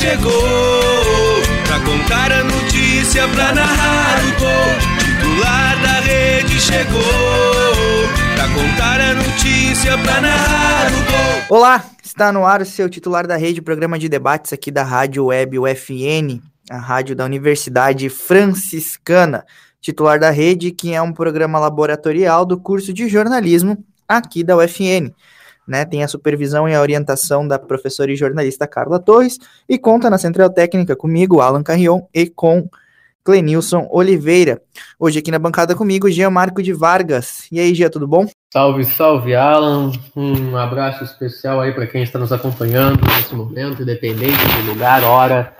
chegou 0.00 1.42
Pra 1.66 1.80
contar 1.80 2.32
a 2.32 2.44
notícia, 2.44 3.26
pra 3.28 3.52
narrar 3.52 4.20
o 4.24 4.40
gol 4.40 4.98
Titular 4.98 5.82
da 5.82 6.00
rede 6.00 6.60
chegou 6.60 7.02
Pra 8.34 8.48
contar 8.48 9.00
a 9.00 9.14
notícia, 9.14 9.98
pra 9.98 10.20
narrar 10.20 10.92
o 10.92 11.48
gol 11.50 11.58
Olá, 11.58 11.84
está 12.04 12.32
no 12.32 12.44
ar 12.44 12.62
o 12.62 12.66
seu 12.66 12.88
titular 12.88 13.26
da 13.26 13.36
rede, 13.36 13.62
programa 13.62 13.98
de 13.98 14.08
debates 14.08 14.52
aqui 14.52 14.70
da 14.70 14.82
Rádio 14.82 15.26
Web 15.26 15.58
UFN, 15.58 16.40
a 16.68 16.76
rádio 16.76 17.14
da 17.14 17.24
Universidade 17.24 18.08
Franciscana. 18.08 19.44
Titular 19.80 20.18
da 20.18 20.30
rede, 20.30 20.72
que 20.72 20.92
é 20.92 21.00
um 21.00 21.12
programa 21.12 21.60
laboratorial 21.60 22.44
do 22.44 22.58
curso 22.58 22.92
de 22.92 23.08
jornalismo 23.08 23.78
aqui 24.08 24.42
da 24.42 24.56
UFN 24.56 25.14
né, 25.66 25.84
tem 25.84 26.02
a 26.02 26.08
supervisão 26.08 26.68
e 26.68 26.74
a 26.74 26.80
orientação 26.80 27.46
da 27.46 27.58
professora 27.58 28.12
e 28.12 28.16
jornalista 28.16 28.66
Carla 28.66 28.98
Torres 28.98 29.38
e 29.68 29.78
conta 29.78 30.08
na 30.08 30.18
central 30.18 30.50
técnica 30.50 30.94
comigo, 30.94 31.40
Alan 31.40 31.62
Carrion, 31.62 32.02
e 32.14 32.26
com 32.26 32.68
Clenilson 33.26 33.88
Oliveira. 33.90 34.62
Hoje 35.00 35.18
aqui 35.18 35.32
na 35.32 35.38
bancada 35.38 35.74
comigo, 35.74 36.08
Jean 36.08 36.30
Marco 36.30 36.62
de 36.62 36.72
Vargas. 36.72 37.48
E 37.50 37.58
aí, 37.58 37.74
Jean, 37.74 37.90
tudo 37.90 38.06
bom? 38.06 38.24
Salve, 38.52 38.84
salve, 38.84 39.34
Alan. 39.34 39.90
Um 40.14 40.56
abraço 40.56 41.02
especial 41.02 41.60
aí 41.60 41.72
para 41.72 41.88
quem 41.88 42.04
está 42.04 42.20
nos 42.20 42.32
acompanhando 42.32 43.00
nesse 43.16 43.34
momento, 43.34 43.82
independente 43.82 44.38
de 44.38 44.68
lugar, 44.68 45.02
hora, 45.02 45.52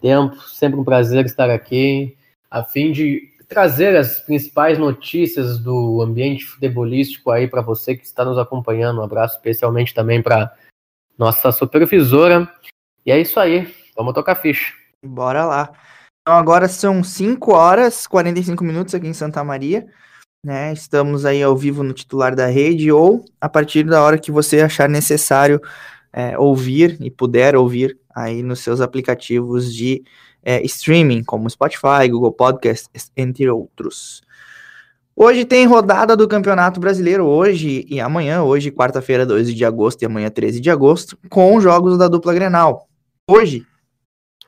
tempo. 0.00 0.36
Sempre 0.48 0.78
um 0.78 0.84
prazer 0.84 1.24
estar 1.24 1.48
aqui, 1.48 2.14
a 2.50 2.62
fim 2.62 2.92
de 2.92 3.30
trazer 3.48 3.96
as 3.96 4.18
principais 4.20 4.78
notícias 4.78 5.58
do 5.58 6.02
ambiente 6.02 6.44
futebolístico 6.44 7.30
aí 7.30 7.48
para 7.48 7.62
você 7.62 7.96
que 7.96 8.04
está 8.04 8.24
nos 8.24 8.38
acompanhando. 8.38 9.00
Um 9.00 9.04
abraço 9.04 9.36
especialmente 9.36 9.94
também 9.94 10.22
para 10.22 10.52
nossa 11.18 11.52
supervisora. 11.52 12.50
E 13.04 13.10
é 13.10 13.20
isso 13.20 13.38
aí, 13.38 13.72
vamos 13.96 14.14
tocar 14.14 14.34
ficha. 14.34 14.72
Bora 15.04 15.44
lá. 15.44 15.72
Então 16.22 16.36
agora 16.36 16.66
são 16.66 17.04
5 17.04 17.52
horas 17.52 18.06
45 18.06 18.64
minutos 18.64 18.94
aqui 18.94 19.06
em 19.06 19.14
Santa 19.14 19.44
Maria. 19.44 19.86
Né? 20.44 20.72
Estamos 20.72 21.24
aí 21.24 21.42
ao 21.42 21.56
vivo 21.56 21.82
no 21.82 21.92
titular 21.92 22.34
da 22.34 22.46
rede 22.46 22.90
ou 22.90 23.24
a 23.40 23.48
partir 23.48 23.84
da 23.84 24.02
hora 24.02 24.18
que 24.18 24.30
você 24.30 24.60
achar 24.60 24.88
necessário 24.88 25.60
é, 26.12 26.38
ouvir 26.38 26.96
e 27.00 27.10
puder 27.10 27.56
ouvir 27.56 27.98
aí 28.14 28.42
nos 28.42 28.60
seus 28.60 28.80
aplicativos 28.80 29.74
de 29.74 30.02
é, 30.46 30.64
streaming, 30.64 31.24
como 31.24 31.50
Spotify, 31.50 32.08
Google 32.08 32.30
Podcast, 32.30 32.88
entre 33.16 33.50
outros. 33.50 34.22
Hoje 35.16 35.44
tem 35.44 35.66
rodada 35.66 36.16
do 36.16 36.28
Campeonato 36.28 36.78
Brasileiro, 36.78 37.24
hoje 37.26 37.84
e 37.88 37.98
amanhã, 37.98 38.44
hoje, 38.44 38.70
quarta-feira, 38.70 39.26
12 39.26 39.52
de 39.52 39.64
agosto 39.64 40.02
e 40.02 40.06
amanhã, 40.06 40.30
13 40.30 40.60
de 40.60 40.70
agosto, 40.70 41.18
com 41.28 41.60
jogos 41.60 41.98
da 41.98 42.06
dupla 42.06 42.32
Grenal. 42.32 42.88
Hoje, 43.28 43.66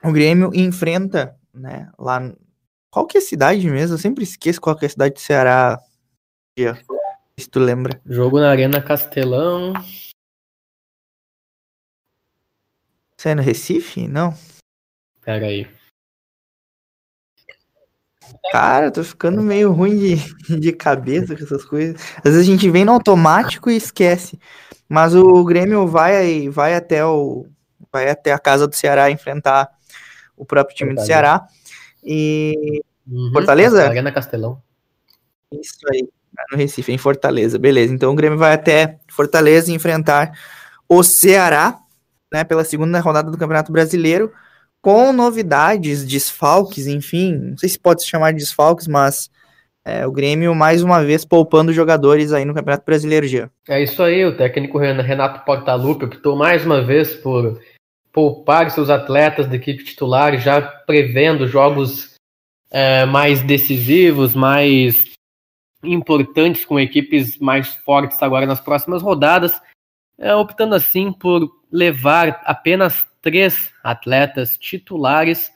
o 0.04 0.12
Grêmio 0.12 0.52
enfrenta, 0.54 1.36
né, 1.52 1.91
lá. 1.98 2.32
Qual 2.91 3.04
que 3.04 3.19
é 3.19 3.20
a 3.20 3.24
cidade 3.24 3.69
mesmo? 3.69 3.94
Eu 3.94 3.98
sempre 3.98 4.22
esqueço 4.22 4.60
qual 4.60 4.76
que 4.76 4.84
é 4.84 4.86
a 4.86 4.91
cidade 4.91 5.14
do 5.14 5.20
Ceará. 5.20 5.81
Se 7.37 7.48
tu 7.50 7.58
lembra. 7.58 8.00
Jogo 8.06 8.38
na 8.38 8.50
Arena 8.50 8.81
Castelão. 8.81 9.72
Você 13.16 13.31
é 13.31 13.34
no 13.34 13.42
Recife? 13.42 14.06
Não? 14.06 14.32
Pera 15.22 15.47
aí. 15.47 15.78
Cara, 18.50 18.91
tô 18.91 19.05
ficando 19.05 19.43
meio 19.43 19.72
ruim 19.72 19.97
de, 19.97 20.16
de 20.59 20.72
cabeça 20.72 21.37
com 21.37 21.44
essas 21.44 21.65
coisas. 21.65 22.00
Às 22.19 22.33
vezes 22.33 22.41
a 22.41 22.50
gente 22.50 22.69
vem 22.71 22.84
no 22.84 22.93
automático 22.93 23.71
e 23.71 23.77
esquece. 23.77 24.39
Mas 24.89 25.15
o 25.15 25.44
Grêmio 25.44 25.87
vai, 25.87 26.49
vai 26.49 26.75
até 26.75 27.05
o 27.05 27.47
vai 27.93 28.11
até 28.11 28.33
a 28.33 28.38
casa 28.38 28.67
do 28.67 28.75
Ceará 28.75 29.11
enfrentar 29.11 29.69
o 30.37 30.44
próprio 30.44 30.77
time 30.77 30.91
Fortaleza. 30.91 31.05
do 31.05 31.06
Ceará. 31.06 31.47
E 32.05 32.83
uhum, 33.06 33.31
Fortaleza? 33.33 33.84
Arena 33.84 34.12
Castelão. 34.12 34.62
Isso 35.53 35.78
aí, 35.91 36.06
no 36.50 36.56
Recife, 36.56 36.93
em 36.93 36.99
Fortaleza. 36.99 37.59
Beleza. 37.59 37.93
Então 37.93 38.12
o 38.12 38.15
Grêmio 38.15 38.38
vai 38.38 38.53
até 38.55 38.99
Fortaleza 39.09 39.72
enfrentar 39.72 40.33
o 40.88 41.03
Ceará, 41.03 41.78
né, 42.33 42.44
pela 42.44 42.65
segunda 42.65 43.00
rodada 43.00 43.31
do 43.31 43.38
Campeonato 43.38 43.72
Brasileiro 43.72 44.33
com 44.88 45.12
novidades, 45.12 46.03
desfalques, 46.03 46.87
enfim, 46.87 47.34
não 47.50 47.59
sei 47.59 47.69
se 47.69 47.78
pode 47.78 48.00
se 48.00 48.09
chamar 48.09 48.32
de 48.32 48.38
desfalques, 48.38 48.88
mas 48.88 49.31
é, 49.84 50.06
o 50.06 50.10
Grêmio 50.10 50.54
mais 50.54 50.82
uma 50.82 51.04
vez 51.04 51.26
poupando 51.26 51.75
jogadores 51.75 52.32
aí 52.32 52.47
no 52.47 52.54
Campeonato 52.54 52.87
Brasileiro 52.87 53.28
já. 53.28 53.50
É 53.69 53.82
isso 53.82 54.03
aí, 54.03 54.25
o 54.25 54.34
técnico 54.34 54.78
Renato 54.78 55.44
Portaluppi 55.44 56.06
optou 56.06 56.37
mais 56.37 56.65
uma 56.65 56.81
vez 56.81 57.15
por 57.15 57.60
poupar 58.10 58.71
seus 58.71 58.88
atletas 58.88 59.47
da 59.47 59.56
equipe 59.56 59.84
titular, 59.84 60.38
já 60.38 60.62
prevendo 60.62 61.47
jogos 61.47 62.15
é, 62.70 63.05
mais 63.05 63.43
decisivos, 63.43 64.34
mais 64.34 65.05
importantes 65.84 66.65
com 66.65 66.81
equipes 66.81 67.37
mais 67.38 67.75
fortes 67.84 68.22
agora 68.22 68.47
nas 68.47 68.59
próximas 68.59 69.03
rodadas, 69.03 69.53
é, 70.19 70.34
optando 70.34 70.75
assim 70.75 71.12
por 71.12 71.47
levar 71.70 72.41
apenas 72.47 73.06
três 73.21 73.71
atletas 73.83 74.56
titulares 74.56 75.51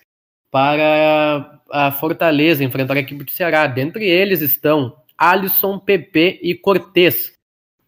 para 0.51 1.61
a 1.71 1.91
Fortaleza 1.91 2.63
enfrentar 2.63 2.97
a 2.97 3.01
equipe 3.01 3.25
do 3.25 3.31
Ceará. 3.31 3.67
Dentre 3.67 4.05
eles 4.05 4.41
estão 4.41 4.97
Alisson, 5.17 5.79
PP 5.79 6.41
e 6.43 6.55
Cortez. 6.55 7.33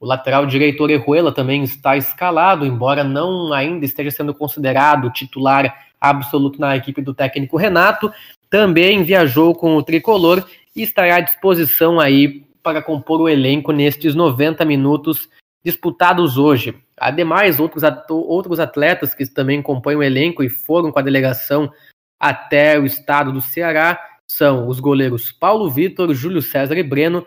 O 0.00 0.06
lateral 0.06 0.46
direito 0.46 0.82
Orejuela 0.82 1.32
também 1.32 1.62
está 1.62 1.96
escalado, 1.96 2.66
embora 2.66 3.02
não 3.04 3.52
ainda 3.52 3.84
esteja 3.84 4.10
sendo 4.10 4.34
considerado 4.34 5.10
titular 5.10 5.74
absoluto 6.00 6.60
na 6.60 6.76
equipe 6.76 7.02
do 7.02 7.14
técnico 7.14 7.56
Renato. 7.56 8.12
Também 8.50 9.02
viajou 9.02 9.54
com 9.54 9.76
o 9.76 9.82
tricolor 9.82 10.46
e 10.76 10.82
estará 10.82 11.16
à 11.16 11.20
disposição 11.20 11.98
aí 11.98 12.44
para 12.62 12.82
compor 12.82 13.20
o 13.20 13.28
elenco 13.28 13.72
nestes 13.72 14.14
90 14.14 14.64
minutos 14.64 15.28
disputados 15.64 16.36
hoje. 16.36 16.76
Ademais, 16.96 17.58
outros, 17.58 17.82
outros 18.08 18.60
atletas 18.60 19.14
que 19.14 19.26
também 19.26 19.62
compõem 19.62 19.96
o 19.96 20.02
elenco 20.02 20.42
e 20.42 20.50
foram 20.50 20.92
com 20.92 20.98
a 20.98 21.02
delegação 21.02 21.72
até 22.20 22.78
o 22.78 22.86
estado 22.86 23.32
do 23.32 23.40
Ceará 23.40 23.98
são 24.26 24.68
os 24.68 24.80
goleiros 24.80 25.30
Paulo 25.32 25.70
Vitor, 25.70 26.12
Júlio 26.14 26.42
César 26.42 26.76
e 26.76 26.82
Breno, 26.82 27.26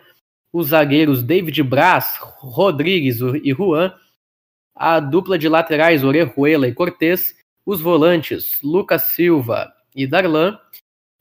os 0.52 0.68
zagueiros 0.68 1.22
David 1.22 1.62
Braz, 1.62 2.18
Rodrigues 2.20 3.20
e 3.20 3.52
Juan, 3.52 3.94
a 4.74 5.00
dupla 5.00 5.38
de 5.38 5.48
laterais 5.48 6.04
Orejuela 6.04 6.66
e 6.66 6.74
Cortez, 6.74 7.34
os 7.64 7.80
volantes 7.80 8.60
Lucas 8.62 9.02
Silva 9.02 9.72
e 9.94 10.06
Darlan, 10.06 10.58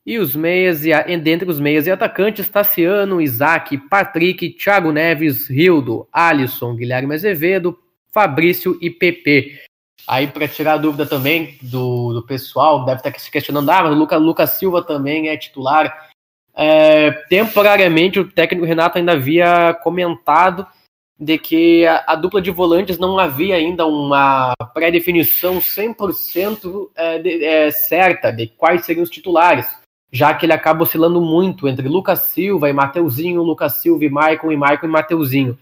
e 0.08 0.18
os 0.18 0.34
meias 0.34 0.86
e 0.86 1.18
dentre 1.18 1.50
os 1.50 1.60
meias 1.60 1.86
e 1.86 1.92
atacantes 1.92 2.48
Tassiano, 2.48 3.20
Isaac, 3.20 3.78
Patrick, 3.90 4.52
Thiago 4.52 4.94
Neves, 4.94 5.50
Rildo, 5.50 6.08
Alisson, 6.14 6.74
Guilherme 6.76 7.14
Azevedo, 7.14 7.78
Fabrício 8.10 8.78
e 8.82 8.90
PP. 8.90 9.60
Aí, 10.08 10.26
para 10.28 10.48
tirar 10.48 10.76
a 10.76 10.78
dúvida 10.78 11.06
também 11.06 11.58
do, 11.62 12.14
do 12.14 12.26
pessoal, 12.26 12.86
deve 12.86 13.00
estar 13.00 13.20
se 13.20 13.30
questionando: 13.30 13.70
ah, 13.70 13.84
mas 13.84 13.92
o 13.92 14.00
Lucas, 14.00 14.22
Lucas 14.22 14.50
Silva 14.52 14.82
também 14.82 15.28
é 15.28 15.36
titular. 15.36 16.08
É, 16.56 17.12
temporariamente, 17.28 18.18
o 18.18 18.32
técnico 18.32 18.66
Renato 18.66 18.98
ainda 18.98 19.12
havia 19.12 19.74
comentado 19.84 20.66
de 21.20 21.38
que 21.38 21.86
a, 21.86 22.06
a 22.08 22.16
dupla 22.16 22.42
de 22.42 22.50
volantes 22.50 22.98
não 22.98 23.20
havia 23.20 23.56
ainda 23.56 23.86
uma 23.86 24.54
pré-definição 24.74 25.60
100% 25.60 26.92
é, 26.96 27.20
de, 27.20 27.44
é, 27.44 27.72
certa 27.72 28.32
de 28.32 28.48
quais 28.48 28.86
seriam 28.86 29.04
os 29.04 29.10
titulares, 29.10 29.68
já 30.12 30.34
que 30.34 30.46
ele 30.46 30.54
acaba 30.54 30.84
oscilando 30.84 31.22
muito 31.22 31.68
entre 31.68 31.88
Lucas 31.88 32.24
Silva 32.24 32.70
e 32.70 32.74
Mateuzinho, 32.74 33.44
Lucas 33.44 33.78
Silva 33.78 34.06
e 34.06 34.10
Maicon, 34.10 34.52
e 34.52 34.58
Maicon 34.58 34.88
e 34.88 34.90
Mateuzinho 34.90 35.58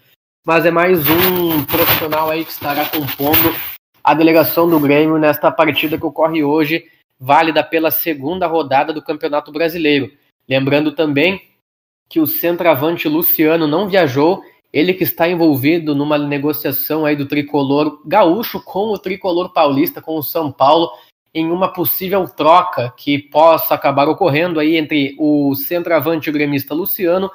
mas 0.45 0.63
é 0.63 0.69
mais 0.69 0.99
um 1.09 1.65
profissional 1.65 2.29
aí 2.29 2.45
que 2.45 2.51
estará 2.51 2.87
compondo 2.87 3.55
a 4.03 4.13
delegação 4.13 4.69
do 4.69 4.79
Grêmio 4.79 5.17
nesta 5.17 5.51
partida 5.51 5.97
que 5.97 6.05
ocorre 6.05 6.43
hoje, 6.43 6.85
válida 7.19 7.63
pela 7.63 7.89
segunda 7.89 8.45
rodada 8.45 8.93
do 8.93 9.01
Campeonato 9.01 9.51
Brasileiro. 9.51 10.11
Lembrando 10.47 10.91
também 10.91 11.41
que 12.07 12.19
o 12.19 12.27
centroavante 12.27 13.09
Luciano 13.09 13.65
não 13.65 13.89
viajou, 13.89 14.43
Ele 14.71 14.93
que 14.93 15.03
está 15.03 15.27
envolvido 15.27 15.95
numa 15.95 16.17
negociação 16.17 17.05
aí 17.05 17.15
do 17.15 17.25
tricolor 17.25 18.03
gaúcho 18.05 18.61
com 18.61 18.89
o 18.89 18.99
tricolor 18.99 19.51
paulista, 19.51 19.99
com 19.99 20.15
o 20.15 20.21
São 20.21 20.51
Paulo, 20.51 20.91
em 21.35 21.51
uma 21.51 21.67
possível 21.67 22.25
troca 22.29 22.93
que 22.95 23.19
possa 23.19 23.75
acabar 23.75 24.07
ocorrendo 24.07 24.57
aí 24.57 24.77
entre 24.77 25.13
o 25.19 25.53
centroavante 25.53 26.31
gremista 26.31 26.73
Luciano 26.73 27.29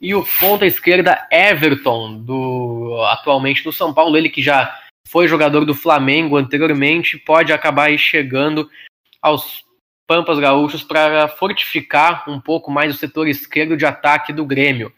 e 0.00 0.12
o 0.12 0.26
ponta 0.40 0.66
esquerda 0.66 1.24
Everton, 1.30 2.18
do 2.18 3.00
atualmente 3.10 3.62
do 3.62 3.72
São 3.72 3.94
Paulo, 3.94 4.16
ele 4.16 4.28
que 4.28 4.42
já 4.42 4.76
foi 5.06 5.28
jogador 5.28 5.64
do 5.64 5.72
Flamengo 5.72 6.36
anteriormente, 6.36 7.16
pode 7.16 7.52
acabar 7.52 7.96
chegando 7.96 8.68
aos 9.22 9.64
Pampas 10.04 10.40
Gaúchos 10.40 10.82
para 10.82 11.28
fortificar 11.28 12.28
um 12.28 12.40
pouco 12.40 12.72
mais 12.72 12.92
o 12.92 12.98
setor 12.98 13.28
esquerdo 13.28 13.76
de 13.76 13.86
ataque 13.86 14.32
do 14.32 14.44
Grêmio. 14.44 14.92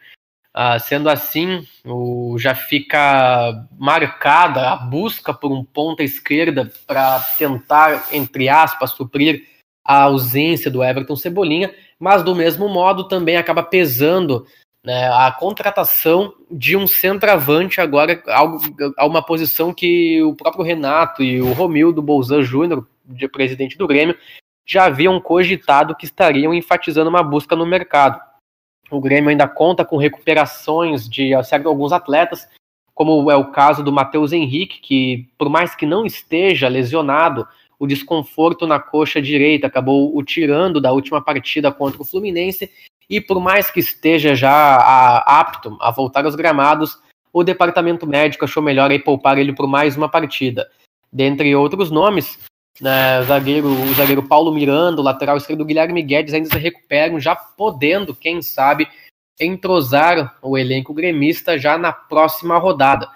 Uh, 0.57 0.79
sendo 0.79 1.07
assim, 1.07 1.67
o, 1.85 2.35
já 2.39 2.55
fica 2.55 3.67
marcada 3.77 4.71
a 4.71 4.75
busca 4.75 5.31
por 5.31 5.51
um 5.51 5.63
ponta 5.63 6.01
esquerda 6.01 6.71
para 6.87 7.19
tentar, 7.37 8.07
entre 8.11 8.49
aspas, 8.49 8.89
suprir 8.89 9.45
a 9.85 10.01
ausência 10.01 10.71
do 10.71 10.83
Everton 10.83 11.15
Cebolinha, 11.15 11.71
mas 11.99 12.23
do 12.23 12.33
mesmo 12.33 12.67
modo 12.67 13.07
também 13.07 13.37
acaba 13.37 13.61
pesando 13.61 14.47
né, 14.83 15.07
a 15.09 15.31
contratação 15.31 16.33
de 16.49 16.75
um 16.75 16.87
centroavante 16.87 17.79
agora 17.79 18.23
a 18.97 19.05
uma 19.05 19.21
posição 19.21 19.71
que 19.71 20.23
o 20.23 20.33
próprio 20.33 20.65
Renato 20.65 21.21
e 21.21 21.39
o 21.39 21.53
Romildo 21.53 22.01
Bolzan 22.01 22.41
Júnior, 22.41 22.87
de 23.05 23.27
presidente 23.27 23.77
do 23.77 23.85
Grêmio, 23.85 24.17
já 24.65 24.85
haviam 24.85 25.21
cogitado 25.21 25.95
que 25.95 26.05
estariam 26.05 26.51
enfatizando 26.51 27.11
uma 27.11 27.21
busca 27.21 27.55
no 27.55 27.65
mercado. 27.65 28.19
O 28.89 29.01
Grêmio 29.01 29.29
ainda 29.29 29.47
conta 29.47 29.83
com 29.83 29.97
recuperações 29.97 31.09
de 31.09 31.33
alguns 31.33 31.91
atletas, 31.91 32.47
como 32.93 33.29
é 33.29 33.35
o 33.35 33.51
caso 33.51 33.83
do 33.83 33.91
Matheus 33.91 34.31
Henrique, 34.31 34.79
que 34.79 35.29
por 35.37 35.49
mais 35.49 35.75
que 35.75 35.85
não 35.85 36.05
esteja 36.05 36.67
lesionado, 36.67 37.47
o 37.77 37.85
desconforto 37.85 38.65
na 38.65 38.79
coxa 38.79 39.21
direita 39.21 39.67
acabou 39.67 40.15
o 40.17 40.23
tirando 40.23 40.81
da 40.81 40.91
última 40.91 41.21
partida 41.21 41.71
contra 41.71 42.01
o 42.01 42.05
Fluminense, 42.05 42.71
e 43.09 43.21
por 43.21 43.39
mais 43.39 43.69
que 43.69 43.79
esteja 43.79 44.35
já 44.35 44.77
apto 45.25 45.77
a 45.79 45.91
voltar 45.91 46.25
aos 46.25 46.35
gramados, 46.35 46.97
o 47.31 47.43
departamento 47.43 48.07
médico 48.07 48.45
achou 48.45 48.63
melhor 48.63 48.89
aí 48.89 48.99
poupar 48.99 49.37
ele 49.37 49.53
por 49.53 49.67
mais 49.67 49.95
uma 49.95 50.09
partida. 50.09 50.67
Dentre 51.13 51.55
outros 51.55 51.91
nomes, 51.91 52.39
né, 52.81 53.23
zagueiro, 53.23 53.69
o 53.69 53.93
zagueiro 53.93 54.23
Paulo 54.23 54.51
Miranda, 54.51 55.01
o 55.01 55.03
lateral 55.03 55.37
esquerdo 55.37 55.65
Guilherme 55.65 56.01
Guedes 56.01 56.33
ainda 56.33 56.49
se 56.49 56.57
recuperam, 56.57 57.19
já 57.19 57.35
podendo, 57.35 58.15
quem 58.15 58.41
sabe, 58.41 58.87
entrosar 59.39 60.37
o 60.41 60.57
elenco 60.57 60.93
gremista 60.93 61.57
já 61.57 61.77
na 61.77 61.91
próxima 61.91 62.57
rodada. 62.57 63.09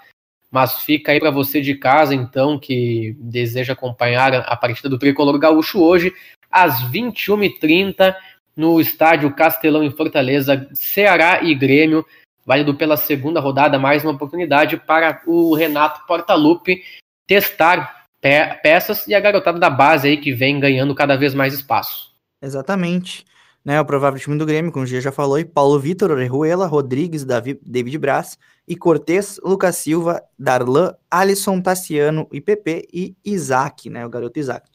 Mas 0.50 0.82
fica 0.82 1.12
aí 1.12 1.20
para 1.20 1.30
você 1.30 1.60
de 1.60 1.74
casa, 1.74 2.14
então, 2.14 2.58
que 2.58 3.16
deseja 3.18 3.72
acompanhar 3.72 4.34
a 4.34 4.56
partida 4.56 4.88
do 4.88 4.98
Tricolor 4.98 5.38
Gaúcho 5.38 5.80
hoje, 5.80 6.12
às 6.50 6.82
21h30, 6.90 8.14
no 8.54 8.80
estádio 8.80 9.34
Castelão 9.34 9.82
em 9.82 9.90
Fortaleza, 9.90 10.68
Ceará 10.74 11.42
e 11.42 11.54
Grêmio, 11.54 12.04
válido 12.44 12.74
pela 12.74 12.96
segunda 12.96 13.40
rodada, 13.40 13.78
mais 13.78 14.02
uma 14.02 14.12
oportunidade 14.12 14.76
para 14.76 15.22
o 15.26 15.54
Renato 15.54 16.06
Portaluppi 16.06 16.82
testar 17.26 18.01
pe 18.22 18.54
peças 18.62 19.06
e 19.08 19.14
a 19.14 19.20
garotada 19.20 19.58
da 19.58 19.68
base 19.68 20.06
aí 20.06 20.16
que 20.16 20.32
vem 20.32 20.60
ganhando 20.60 20.94
cada 20.94 21.16
vez 21.16 21.34
mais 21.34 21.52
espaço. 21.52 22.14
Exatamente. 22.40 23.26
Né, 23.64 23.80
o 23.80 23.84
provável 23.84 24.18
time 24.18 24.36
do 24.36 24.46
Grêmio, 24.46 24.72
como 24.72 24.84
o 24.84 24.86
Gia 24.86 25.00
já 25.00 25.12
falou, 25.12 25.38
e 25.38 25.44
Paulo 25.44 25.78
Vitor, 25.78 26.10
Orejuela, 26.10 26.66
Rodrigues, 26.66 27.24
Davi, 27.24 27.60
David 27.64 27.96
Braz 27.96 28.36
e 28.66 28.74
Cortez, 28.74 29.38
Lucas 29.44 29.76
Silva, 29.76 30.20
Darlan, 30.36 30.94
Alisson, 31.08 31.60
Tassiano, 31.60 32.28
IPP 32.32 32.88
e 32.92 33.16
Isaac, 33.24 33.88
né, 33.88 34.04
o 34.04 34.08
garoto 34.08 34.40
Isaac. 34.40 34.68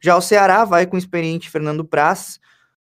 Já 0.00 0.16
o 0.16 0.20
Ceará 0.20 0.64
vai 0.64 0.86
com 0.88 0.96
o 0.96 0.98
experiente 0.98 1.48
Fernando 1.48 1.84
Praz, 1.84 2.40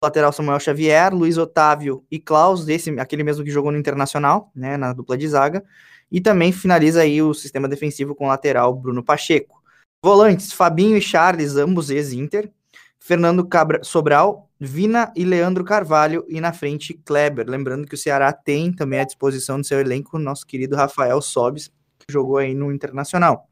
lateral 0.03 0.33
Samuel 0.33 0.59
Xavier, 0.59 1.15
Luiz 1.15 1.39
Otávio 1.39 2.05
e 2.11 2.19
Klaus, 2.19 2.67
esse, 2.67 2.91
aquele 2.99 3.23
mesmo 3.23 3.45
que 3.45 3.51
jogou 3.51 3.71
no 3.71 3.79
Internacional, 3.79 4.51
né, 4.57 4.77
na 4.77 4.93
dupla 4.93 5.17
de 5.17 5.29
zaga, 5.29 5.65
e 6.11 6.21
também 6.21 6.51
finaliza 6.51 7.03
aí 7.03 7.23
o 7.23 7.33
sistema 7.33 7.69
defensivo 7.69 8.13
com 8.13 8.25
o 8.25 8.29
lateral 8.29 8.75
Bruno 8.75 9.05
Pacheco. 9.05 9.64
Volantes, 10.05 10.53
Fabinho 10.53 10.99
e 10.99 11.01
Charles, 11.01 11.57
ambos 11.57 11.89
ex-Inter. 11.89 12.53
Fernando 13.01 13.43
Cabra 13.47 13.83
Sobral, 13.83 14.51
Vina 14.61 15.11
e 15.17 15.25
Leandro 15.25 15.65
Carvalho. 15.65 16.27
E 16.29 16.43
na 16.43 16.53
frente, 16.53 16.93
Kleber. 16.93 17.49
Lembrando 17.49 17.87
que 17.87 17.95
o 17.95 17.99
Ceará 17.99 18.31
tem 18.31 18.71
também 18.71 19.01
à 19.01 19.05
disposição 19.05 19.59
do 19.59 19.67
seu 19.67 19.81
elenco 19.81 20.19
nosso 20.19 20.47
querido 20.47 20.77
Rafael 20.77 21.23
Sobes, 21.23 21.69
que 21.99 22.13
jogou 22.13 22.37
aí 22.37 22.55
no 22.55 22.71
Internacional. 22.71 23.49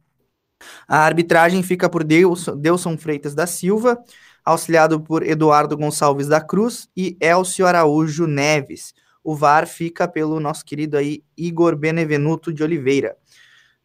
A 0.87 0.99
arbitragem 0.99 1.63
fica 1.63 1.89
por 1.89 2.05
Deus, 2.05 2.47
Delson 2.59 2.99
Freitas 2.99 3.35
da 3.35 3.47
Silva, 3.47 3.99
auxiliado 4.45 5.01
por 5.01 5.23
Eduardo 5.23 5.75
Gonçalves 5.75 6.29
da 6.29 6.41
Cruz 6.43 6.87
e 6.95 7.17
Elcio 7.19 7.67
Araújo 7.67 8.27
Neves. 8.27 8.93
O 9.25 9.35
VAR 9.35 9.67
fica 9.67 10.07
pelo 10.07 10.39
nosso 10.39 10.67
querido 10.67 10.99
aí 10.99 11.25
Igor 11.35 11.77
Benevenuto 11.77 12.53
de 12.53 12.63
Oliveira. 12.63 13.17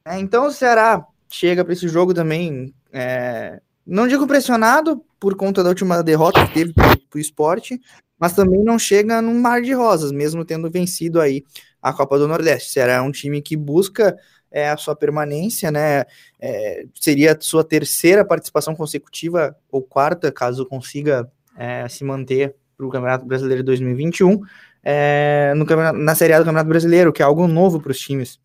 É, 0.04 0.20
então 0.20 0.48
o 0.48 0.52
Ceará 0.52 1.08
chega 1.30 1.64
para 1.64 1.74
esse 1.74 1.88
jogo 1.88 2.14
também, 2.14 2.74
é, 2.92 3.60
não 3.86 4.08
digo 4.08 4.28
pressionado 4.28 5.04
por 5.20 5.36
conta 5.36 5.64
da 5.64 5.70
última 5.70 6.04
derrota 6.04 6.46
que 6.46 6.54
teve 6.54 6.74
para 6.74 6.98
o 7.16 7.20
esporte, 7.20 7.80
mas 8.20 8.34
também 8.34 8.64
não 8.64 8.78
chega 8.78 9.22
num 9.22 9.40
mar 9.40 9.62
de 9.62 9.74
rosas, 9.74 10.12
mesmo 10.12 10.44
tendo 10.44 10.70
vencido 10.70 11.22
aí 11.22 11.44
a 11.82 11.94
Copa 11.94 12.18
do 12.18 12.28
Nordeste. 12.28 12.74
Será 12.74 13.02
um 13.02 13.12
time 13.12 13.42
que 13.42 13.56
busca 13.56 14.18
é, 14.52 14.70
a 14.70 14.78
sua 14.78 14.96
permanência, 14.96 15.72
né? 15.72 16.06
É, 16.40 16.86
seria 16.96 17.34
a 17.34 17.38
sua 17.40 17.64
terceira 17.64 18.26
participação 18.26 18.76
consecutiva, 18.76 19.56
ou 19.72 19.82
quarta, 19.82 20.32
caso 20.32 20.66
consiga 20.66 21.30
é, 21.56 21.88
se 21.88 22.04
manter 22.04 22.56
para 22.76 22.86
o 22.86 22.90
Campeonato 22.90 23.26
Brasileiro 23.26 23.64
de 23.64 23.68
2021, 23.68 24.42
é, 24.84 25.54
no 25.56 25.66
na 25.94 26.16
Série 26.16 26.34
A 26.34 26.40
do 26.40 26.46
Campeonato 26.46 26.70
Brasileiro, 26.70 27.14
que 27.14 27.22
é 27.22 27.26
algo 27.26 27.48
novo 27.48 27.80
para 27.80 27.92
os 27.92 28.00
times 28.00 28.40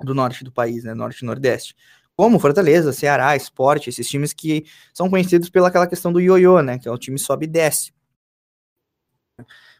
do 0.00 0.14
norte 0.14 0.44
do 0.44 0.52
país, 0.52 0.84
né, 0.84 0.94
norte 0.94 1.20
e 1.20 1.26
nordeste. 1.26 1.74
Como 2.16 2.38
Fortaleza, 2.38 2.92
Ceará, 2.92 3.36
Esporte, 3.36 3.90
esses 3.90 4.08
times 4.08 4.32
que 4.32 4.64
são 4.92 5.08
conhecidos 5.08 5.50
pelaquela 5.50 5.86
questão 5.86 6.12
do 6.12 6.20
ioiô, 6.20 6.60
né, 6.62 6.78
que 6.78 6.88
é 6.88 6.90
o 6.90 6.98
time 6.98 7.18
sobe 7.18 7.44
e 7.44 7.48
desce. 7.48 7.92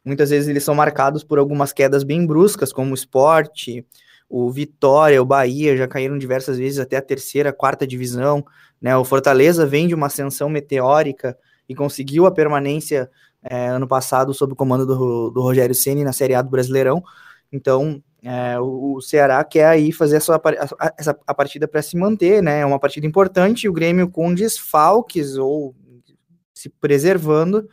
Muitas 0.05 0.31
vezes 0.31 0.49
eles 0.49 0.63
são 0.63 0.75
marcados 0.75 1.25
por 1.25 1.39
algumas 1.39 1.73
quedas 1.73 2.05
bem 2.05 2.25
bruscas, 2.25 2.73
como 2.73 2.93
o 2.93 2.95
Esporte, 2.95 3.85
o 4.29 4.51
Vitória, 4.51 5.21
o 5.21 5.27
Bahia 5.27 5.77
já 5.77 5.89
caíram 5.89 6.19
diversas 6.19 6.59
vezes 6.59 6.79
até 6.79 6.97
a 6.97 7.03
terceira, 7.03 7.53
quarta 7.53 7.87
divisão, 7.87 8.45
né? 8.81 8.97
O 8.97 9.05
Fortaleza 9.05 9.67
vem 9.67 9.89
de 9.89 9.95
uma 9.95 10.07
ascensão 10.07 10.49
meteórica 10.49 11.37
e 11.69 11.75
conseguiu 11.75 12.27
a 12.27 12.31
permanência 12.31 13.11
é, 13.43 13.69
ano 13.69 13.89
passado 13.89 14.33
sob 14.35 14.53
o 14.53 14.57
comando 14.57 14.87
do, 14.87 15.31
do 15.31 15.41
Rogério 15.41 15.75
Ceni 15.75 16.05
na 16.05 16.13
Série 16.13 16.35
A 16.35 16.43
do 16.43 16.51
Brasileirão. 16.51 17.03
Então, 17.51 18.03
é, 18.23 18.59
o, 18.59 18.95
o, 18.95 19.01
Ceará 19.01 19.43
quer 19.45 19.67
aí 19.67 19.93
fazer 19.93 20.17
a, 20.17 20.21
sua, 20.21 20.37
a, 20.79 20.93
essa, 20.99 21.19
a 21.27 21.35
partida 21.35 21.69
para 21.69 21.83
se 21.83 21.97
manter, 21.97 22.43
né? 22.43 22.61
É 22.61 22.67
uma 22.67 22.79
partida 22.79 23.07
importante. 23.07 23.69
O 23.69 23.73
Grêmio 23.73 24.09
com 24.09 24.35
desfalques 24.35 25.37
ou 25.37 25.75
se 26.53 26.69
preservando 26.69 27.69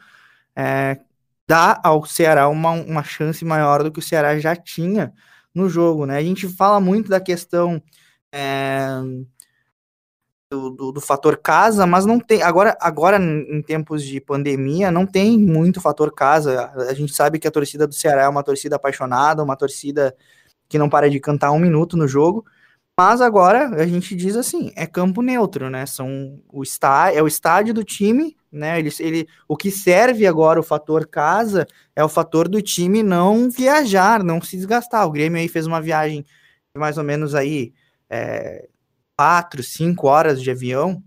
é, 0.55 0.99
dá 1.47 1.79
ao 1.83 2.05
Ceará 2.05 2.47
uma, 2.47 2.71
uma 2.71 3.03
chance 3.03 3.43
maior 3.43 3.83
do 3.83 3.91
que 3.91 3.99
o 3.99 4.03
Ceará 4.03 4.37
já 4.37 4.55
tinha 4.55 5.13
no 5.53 5.69
jogo, 5.69 6.05
né? 6.05 6.17
A 6.17 6.23
gente 6.23 6.47
fala 6.47 6.79
muito 6.79 7.09
da 7.09 7.19
questão 7.19 7.81
é, 8.31 8.87
do, 10.51 10.69
do, 10.69 10.91
do, 10.91 11.01
fator 11.01 11.37
casa, 11.37 11.87
mas 11.87 12.05
não 12.05 12.19
tem. 12.19 12.43
Agora, 12.43 12.77
agora, 12.79 13.17
em 13.17 13.61
tempos 13.61 14.03
de 14.03 14.21
pandemia, 14.21 14.91
não 14.91 15.05
tem 15.05 15.37
muito 15.39 15.81
fator 15.81 16.13
casa. 16.13 16.71
A 16.89 16.93
gente 16.93 17.13
sabe 17.15 17.39
que 17.39 17.47
a 17.47 17.51
torcida 17.51 17.87
do 17.87 17.93
Ceará 17.95 18.23
é 18.23 18.29
uma 18.29 18.43
torcida 18.43 18.75
apaixonada, 18.75 19.43
uma 19.43 19.55
torcida 19.55 20.15
que 20.67 20.77
não 20.77 20.89
para 20.89 21.09
de 21.09 21.19
cantar 21.19 21.51
um 21.51 21.59
minuto 21.59 21.95
no 21.97 22.07
jogo. 22.07 22.45
Mas 22.97 23.19
agora 23.19 23.67
a 23.81 23.85
gente 23.85 24.15
diz 24.15 24.37
assim, 24.37 24.71
é 24.75 24.85
campo 24.87 25.21
neutro, 25.21 25.69
né? 25.69 25.85
São 25.85 26.39
o 26.47 26.63
está, 26.63 27.13
é 27.13 27.21
o 27.21 27.27
estádio 27.27 27.73
do 27.73 27.83
time, 27.83 28.37
né? 28.49 28.79
Ele, 28.79 28.89
ele, 28.99 29.27
o 29.49 29.57
que 29.57 29.69
serve 29.69 30.25
agora 30.25 30.59
o 30.59 30.63
fator 30.63 31.05
casa 31.05 31.67
é 31.93 32.03
o 32.03 32.09
fator 32.09 32.47
do 32.47 32.61
time 32.61 33.03
não 33.03 33.49
viajar, 33.49 34.23
não 34.23 34.41
se 34.41 34.55
desgastar. 34.55 35.05
O 35.05 35.11
Grêmio 35.11 35.37
aí 35.37 35.49
fez 35.49 35.67
uma 35.67 35.81
viagem 35.81 36.21
de 36.23 36.79
mais 36.79 36.97
ou 36.97 37.03
menos 37.03 37.35
aí 37.35 37.73
é, 38.09 38.69
quatro, 39.17 39.61
cinco 39.61 40.07
horas 40.07 40.41
de 40.41 40.49
avião, 40.49 41.03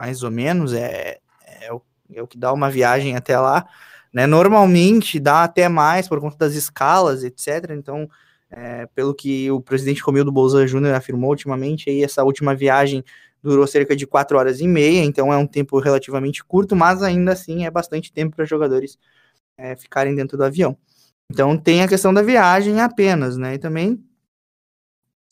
mais 0.00 0.24
ou 0.24 0.32
menos, 0.32 0.72
é, 0.72 1.18
é, 1.60 1.72
o, 1.72 1.80
é 2.12 2.22
o 2.22 2.26
que 2.26 2.36
dá 2.36 2.52
uma 2.52 2.70
viagem 2.70 3.14
até 3.14 3.38
lá. 3.38 3.66
Né? 4.12 4.26
Normalmente 4.26 5.20
dá 5.20 5.44
até 5.44 5.68
mais 5.68 6.08
por 6.08 6.20
conta 6.20 6.36
das 6.38 6.54
escalas, 6.54 7.22
etc. 7.22 7.70
Então, 7.70 8.08
é, 8.56 8.86
pelo 8.94 9.14
que 9.14 9.50
o 9.50 9.60
presidente 9.60 10.02
Romildo 10.02 10.30
Bolzan 10.30 10.66
Júnior 10.66 10.94
afirmou 10.94 11.30
ultimamente, 11.30 11.90
aí 11.90 12.04
essa 12.04 12.22
última 12.22 12.54
viagem 12.54 13.04
durou 13.42 13.66
cerca 13.66 13.94
de 13.94 14.06
quatro 14.06 14.38
horas 14.38 14.60
e 14.60 14.68
meia, 14.68 15.04
então 15.04 15.32
é 15.32 15.36
um 15.36 15.46
tempo 15.46 15.78
relativamente 15.78 16.42
curto, 16.44 16.74
mas 16.76 17.02
ainda 17.02 17.32
assim 17.32 17.66
é 17.66 17.70
bastante 17.70 18.12
tempo 18.12 18.36
para 18.36 18.44
jogadores 18.44 18.98
é, 19.58 19.76
ficarem 19.76 20.14
dentro 20.14 20.38
do 20.38 20.44
avião. 20.44 20.76
Então 21.30 21.56
tem 21.56 21.82
a 21.82 21.88
questão 21.88 22.14
da 22.14 22.22
viagem 22.22 22.80
apenas, 22.80 23.36
né? 23.36 23.54
E 23.54 23.58
também 23.58 24.02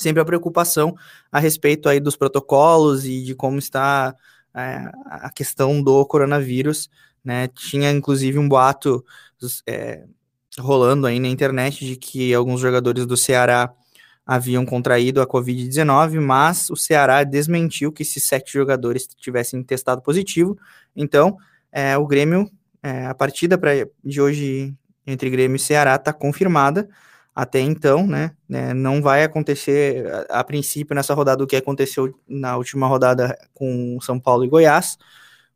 sempre 0.00 0.20
a 0.20 0.24
preocupação 0.24 0.94
a 1.30 1.38
respeito 1.38 1.88
aí 1.88 2.00
dos 2.00 2.16
protocolos 2.16 3.04
e 3.04 3.22
de 3.22 3.34
como 3.34 3.58
está 3.58 4.16
é, 4.54 4.90
a 5.06 5.30
questão 5.30 5.82
do 5.82 6.04
coronavírus, 6.06 6.90
né? 7.24 7.48
Tinha 7.48 7.90
inclusive 7.90 8.38
um 8.38 8.48
boato 8.48 9.04
é, 9.66 10.04
rolando 10.58 11.06
aí 11.06 11.18
na 11.18 11.28
internet 11.28 11.84
de 11.84 11.96
que 11.96 12.34
alguns 12.34 12.60
jogadores 12.60 13.06
do 13.06 13.16
Ceará 13.16 13.72
haviam 14.24 14.64
contraído 14.64 15.20
a 15.20 15.26
Covid-19, 15.26 16.20
mas 16.20 16.70
o 16.70 16.76
Ceará 16.76 17.24
desmentiu 17.24 17.92
que 17.92 18.02
esses 18.02 18.24
sete 18.24 18.52
jogadores 18.52 19.08
tivessem 19.16 19.62
testado 19.62 20.00
positivo. 20.00 20.56
Então, 20.94 21.36
é, 21.72 21.96
o 21.96 22.06
Grêmio, 22.06 22.50
é, 22.82 23.06
a 23.06 23.14
partida 23.14 23.58
pra, 23.58 23.72
de 24.04 24.20
hoje 24.20 24.74
entre 25.06 25.28
Grêmio 25.30 25.56
e 25.56 25.60
Ceará 25.60 25.96
está 25.96 26.12
confirmada. 26.12 26.88
Até 27.34 27.60
então, 27.60 28.06
né, 28.06 28.32
né, 28.46 28.74
não 28.74 29.00
vai 29.00 29.24
acontecer 29.24 30.06
a, 30.28 30.40
a, 30.40 30.44
princípio 30.44 30.94
nessa 30.94 31.14
rodada 31.14 31.42
o 31.42 31.46
que 31.46 31.56
aconteceu 31.56 32.14
na 32.28 32.58
última 32.58 32.86
rodada 32.86 33.36
com 33.54 33.98
São 34.02 34.20
Paulo 34.20 34.44
e 34.44 34.48
Goiás. 34.48 34.98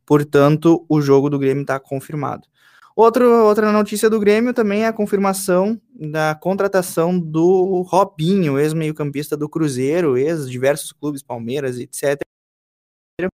Portanto, 0.06 0.86
o 0.88 1.00
jogo 1.02 1.28
do 1.28 1.38
Grêmio 1.38 1.62
está 1.62 1.78
confirmado. 1.78 2.48
Outro, 2.96 3.30
outra 3.44 3.70
notícia 3.70 4.08
do 4.08 4.18
Grêmio 4.18 4.54
também 4.54 4.84
é 4.84 4.86
a 4.86 4.92
confirmação 4.92 5.78
da 5.94 6.34
contratação 6.34 7.18
do 7.18 7.82
Robinho, 7.82 8.58
ex-meio-campista 8.58 9.36
do 9.36 9.50
Cruzeiro, 9.50 10.16
ex-diversos 10.16 10.92
clubes, 10.92 11.22
Palmeiras, 11.22 11.78
etc., 11.78 12.18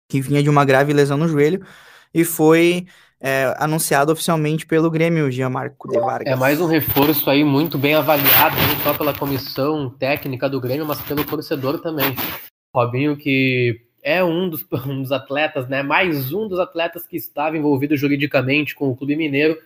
que 0.07 0.21
vinha 0.21 0.43
de 0.43 0.49
uma 0.49 0.63
grave 0.63 0.93
lesão 0.93 1.17
no 1.17 1.27
joelho 1.27 1.65
e 2.13 2.23
foi 2.23 2.85
é, 3.19 3.51
anunciado 3.57 4.11
oficialmente 4.11 4.63
pelo 4.63 4.91
Grêmio, 4.91 5.31
Gianmarco 5.31 5.89
de 5.89 5.99
Vargas. 5.99 6.31
É 6.31 6.35
mais 6.35 6.61
um 6.61 6.67
reforço 6.67 7.27
aí 7.27 7.43
muito 7.43 7.79
bem 7.79 7.95
avaliado, 7.95 8.55
não 8.55 8.79
só 8.83 8.93
pela 8.93 9.11
comissão 9.11 9.89
técnica 9.89 10.47
do 10.47 10.61
Grêmio, 10.61 10.85
mas 10.85 11.01
pelo 11.01 11.25
torcedor 11.25 11.81
também. 11.81 12.15
Robinho 12.75 13.17
que 13.17 13.86
é 14.07 14.23
um 14.23 14.47
dos, 14.47 14.65
um 14.87 15.01
dos 15.01 15.11
atletas, 15.11 15.67
né? 15.67 15.83
Mais 15.83 16.31
um 16.31 16.47
dos 16.47 16.59
atletas 16.59 17.05
que 17.05 17.17
estava 17.17 17.57
envolvido 17.57 17.97
juridicamente 17.97 18.73
com 18.73 18.89
o 18.89 18.95
Clube 18.95 19.17
Mineiro, 19.17 19.61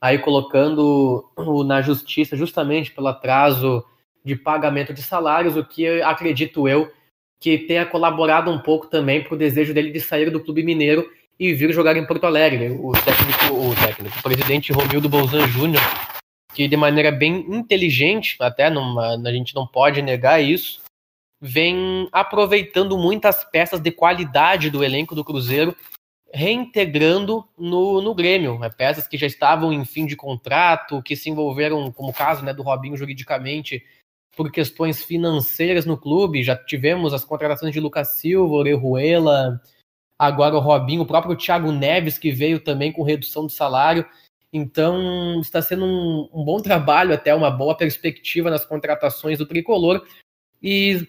aí 0.00 0.18
colocando 0.18 1.30
na 1.66 1.82
justiça 1.82 2.34
justamente 2.34 2.90
pelo 2.90 3.08
atraso 3.08 3.84
de 4.24 4.34
pagamento 4.34 4.94
de 4.94 5.02
salários, 5.02 5.54
o 5.54 5.62
que 5.62 6.00
acredito 6.00 6.66
eu 6.66 6.90
que 7.38 7.58
tenha 7.58 7.84
colaborado 7.84 8.50
um 8.50 8.58
pouco 8.58 8.86
também 8.86 9.22
para 9.22 9.34
o 9.34 9.38
desejo 9.38 9.74
dele 9.74 9.90
de 9.90 10.00
sair 10.00 10.30
do 10.30 10.40
Clube 10.40 10.62
Mineiro 10.62 11.06
e 11.38 11.52
vir 11.52 11.70
jogar 11.74 11.94
em 11.94 12.06
Porto 12.06 12.24
Alegre. 12.24 12.70
O 12.70 12.92
técnico, 12.92 13.54
o 13.54 13.74
técnico, 13.74 14.18
o 14.18 14.22
presidente 14.22 14.72
Romildo 14.72 15.10
Bolzan 15.10 15.46
Júnior, 15.48 15.82
que 16.54 16.66
de 16.66 16.76
maneira 16.76 17.12
bem 17.12 17.44
inteligente, 17.54 18.36
até 18.40 18.70
numa, 18.70 19.14
a 19.14 19.32
gente 19.32 19.54
não 19.54 19.66
pode 19.66 20.00
negar 20.00 20.42
isso, 20.42 20.80
vem 21.46 22.08
aproveitando 22.10 22.96
muitas 22.96 23.44
peças 23.44 23.78
de 23.78 23.90
qualidade 23.90 24.70
do 24.70 24.82
elenco 24.82 25.14
do 25.14 25.22
Cruzeiro, 25.22 25.76
reintegrando 26.32 27.46
no, 27.58 28.00
no 28.00 28.14
Grêmio. 28.14 28.64
É, 28.64 28.70
peças 28.70 29.06
que 29.06 29.18
já 29.18 29.26
estavam 29.26 29.70
em 29.70 29.84
fim 29.84 30.06
de 30.06 30.16
contrato, 30.16 31.02
que 31.02 31.14
se 31.14 31.28
envolveram, 31.28 31.92
como 31.92 32.08
o 32.08 32.14
caso 32.14 32.42
né, 32.42 32.54
do 32.54 32.62
Robinho 32.62 32.96
juridicamente, 32.96 33.84
por 34.34 34.50
questões 34.50 35.04
financeiras 35.04 35.84
no 35.84 35.98
clube. 35.98 36.42
Já 36.42 36.56
tivemos 36.56 37.12
as 37.12 37.26
contratações 37.26 37.74
de 37.74 37.80
Lucas 37.80 38.16
Silva, 38.16 38.54
Orejuela, 38.54 39.60
agora 40.18 40.56
o 40.56 40.60
Robinho, 40.60 41.02
o 41.02 41.06
próprio 41.06 41.36
Thiago 41.36 41.70
Neves, 41.70 42.16
que 42.16 42.32
veio 42.32 42.58
também 42.58 42.90
com 42.90 43.02
redução 43.02 43.46
de 43.46 43.52
salário. 43.52 44.06
Então, 44.50 45.40
está 45.42 45.60
sendo 45.60 45.84
um, 45.84 46.30
um, 46.32 46.42
bom 46.42 46.58
trabalho, 46.62 47.12
até 47.12 47.34
uma 47.34 47.50
boa 47.50 47.76
perspectiva 47.76 48.48
nas 48.48 48.64
contratações 48.64 49.36
do 49.36 49.44
tricolor. 49.44 50.06
E 50.62 51.06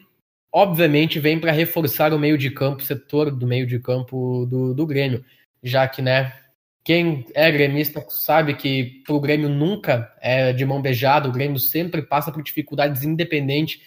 obviamente 0.55 1.19
vem 1.19 1.37
para 1.37 1.51
reforçar 1.51 2.13
o 2.13 2.17
meio 2.17 2.37
de 2.37 2.49
campo, 2.49 2.81
o 2.81 2.85
setor 2.85 3.29
do 3.29 3.45
meio 3.45 3.67
de 3.67 3.77
campo 3.77 4.45
do, 4.45 4.73
do 4.73 4.87
Grêmio, 4.87 5.25
já 5.61 5.85
que, 5.85 6.01
né, 6.01 6.33
quem 6.81 7.25
é 7.33 7.51
gremista 7.51 8.05
sabe 8.07 8.53
que 8.53 9.03
para 9.05 9.15
o 9.15 9.19
Grêmio 9.19 9.49
nunca 9.49 10.15
é 10.21 10.53
de 10.53 10.63
mão 10.63 10.81
beijada, 10.81 11.27
o 11.27 11.31
Grêmio 11.31 11.59
sempre 11.59 12.01
passa 12.01 12.31
por 12.31 12.41
dificuldades 12.41 13.03
independente 13.03 13.81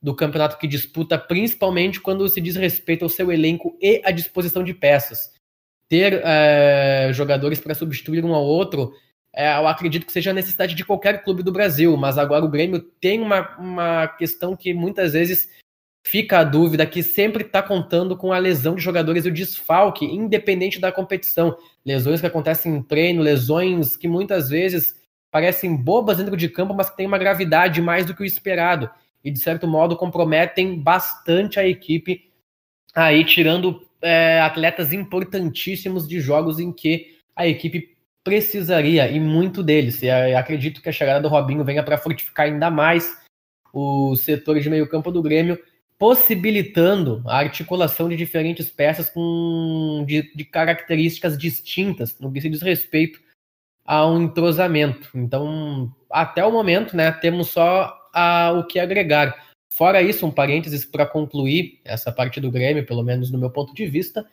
do 0.00 0.16
campeonato 0.16 0.56
que 0.56 0.66
disputa, 0.66 1.18
principalmente 1.18 2.00
quando 2.00 2.26
se 2.30 2.40
diz 2.40 2.56
respeito 2.56 3.04
ao 3.04 3.10
seu 3.10 3.30
elenco 3.30 3.76
e 3.78 4.00
à 4.02 4.10
disposição 4.10 4.64
de 4.64 4.72
peças. 4.72 5.34
Ter 5.86 6.22
é, 6.24 7.10
jogadores 7.12 7.60
para 7.60 7.74
substituir 7.74 8.24
um 8.24 8.34
ao 8.34 8.44
outro, 8.44 8.90
é, 9.34 9.54
eu 9.54 9.68
acredito 9.68 10.06
que 10.06 10.12
seja 10.12 10.30
a 10.30 10.34
necessidade 10.34 10.74
de 10.74 10.84
qualquer 10.84 11.22
clube 11.22 11.42
do 11.42 11.52
Brasil, 11.52 11.94
mas 11.94 12.16
agora 12.16 12.44
o 12.44 12.50
Grêmio 12.50 12.80
tem 12.80 13.20
uma, 13.20 13.54
uma 13.58 14.08
questão 14.08 14.56
que 14.56 14.72
muitas 14.72 15.12
vezes 15.12 15.48
fica 16.06 16.38
a 16.38 16.44
dúvida 16.44 16.86
que 16.86 17.02
sempre 17.02 17.42
está 17.42 17.60
contando 17.60 18.16
com 18.16 18.32
a 18.32 18.38
lesão 18.38 18.76
de 18.76 18.80
jogadores 18.80 19.24
e 19.24 19.28
o 19.28 19.32
desfalque, 19.32 20.04
independente 20.04 20.78
da 20.78 20.92
competição. 20.92 21.56
Lesões 21.84 22.20
que 22.20 22.26
acontecem 22.28 22.76
em 22.76 22.82
treino, 22.82 23.22
lesões 23.22 23.96
que 23.96 24.06
muitas 24.06 24.48
vezes 24.48 24.94
parecem 25.32 25.74
bobas 25.74 26.18
dentro 26.18 26.36
de 26.36 26.48
campo, 26.48 26.72
mas 26.72 26.88
que 26.88 26.96
têm 26.96 27.08
uma 27.08 27.18
gravidade 27.18 27.82
mais 27.82 28.06
do 28.06 28.14
que 28.14 28.22
o 28.22 28.24
esperado. 28.24 28.88
E, 29.24 29.32
de 29.32 29.40
certo 29.40 29.66
modo, 29.66 29.96
comprometem 29.96 30.80
bastante 30.80 31.58
a 31.58 31.66
equipe, 31.66 32.30
aí 32.94 33.24
tirando 33.24 33.84
é, 34.00 34.40
atletas 34.40 34.92
importantíssimos 34.92 36.06
de 36.06 36.20
jogos 36.20 36.60
em 36.60 36.72
que 36.72 37.16
a 37.34 37.48
equipe 37.48 37.96
precisaria, 38.22 39.10
e 39.10 39.18
muito 39.18 39.60
deles. 39.60 40.02
E 40.02 40.10
acredito 40.10 40.80
que 40.80 40.88
a 40.88 40.92
chegada 40.92 41.20
do 41.20 41.28
Robinho 41.28 41.64
venha 41.64 41.82
para 41.82 41.98
fortificar 41.98 42.46
ainda 42.46 42.70
mais 42.70 43.12
o 43.72 44.14
setor 44.14 44.60
de 44.60 44.70
meio 44.70 44.88
campo 44.88 45.10
do 45.10 45.20
Grêmio 45.20 45.58
possibilitando 45.98 47.22
a 47.26 47.38
articulação 47.38 48.08
de 48.08 48.16
diferentes 48.16 48.68
peças 48.68 49.08
com 49.08 50.04
de, 50.06 50.30
de, 50.34 50.44
características 50.44 51.38
distintas 51.38 52.18
no 52.20 52.30
que 52.30 52.40
se 52.40 52.50
diz 52.50 52.60
respeito 52.60 53.20
a 53.84 54.06
um 54.06 54.22
entrosamento. 54.22 55.08
Então, 55.14 55.92
até 56.10 56.44
o 56.44 56.52
momento, 56.52 56.96
né, 56.96 57.12
temos 57.12 57.48
só 57.48 57.96
a, 58.12 58.52
o 58.52 58.66
que 58.66 58.78
agregar. 58.78 59.46
Fora 59.72 60.02
isso, 60.02 60.26
um 60.26 60.30
parênteses 60.30 60.84
para 60.84 61.06
concluir 61.06 61.80
essa 61.84 62.10
parte 62.10 62.40
do 62.40 62.50
Grêmio, 62.50 62.86
pelo 62.86 63.02
menos 63.02 63.30
no 63.30 63.38
meu 63.38 63.50
ponto 63.50 63.74
de 63.74 63.86
vista, 63.86 64.26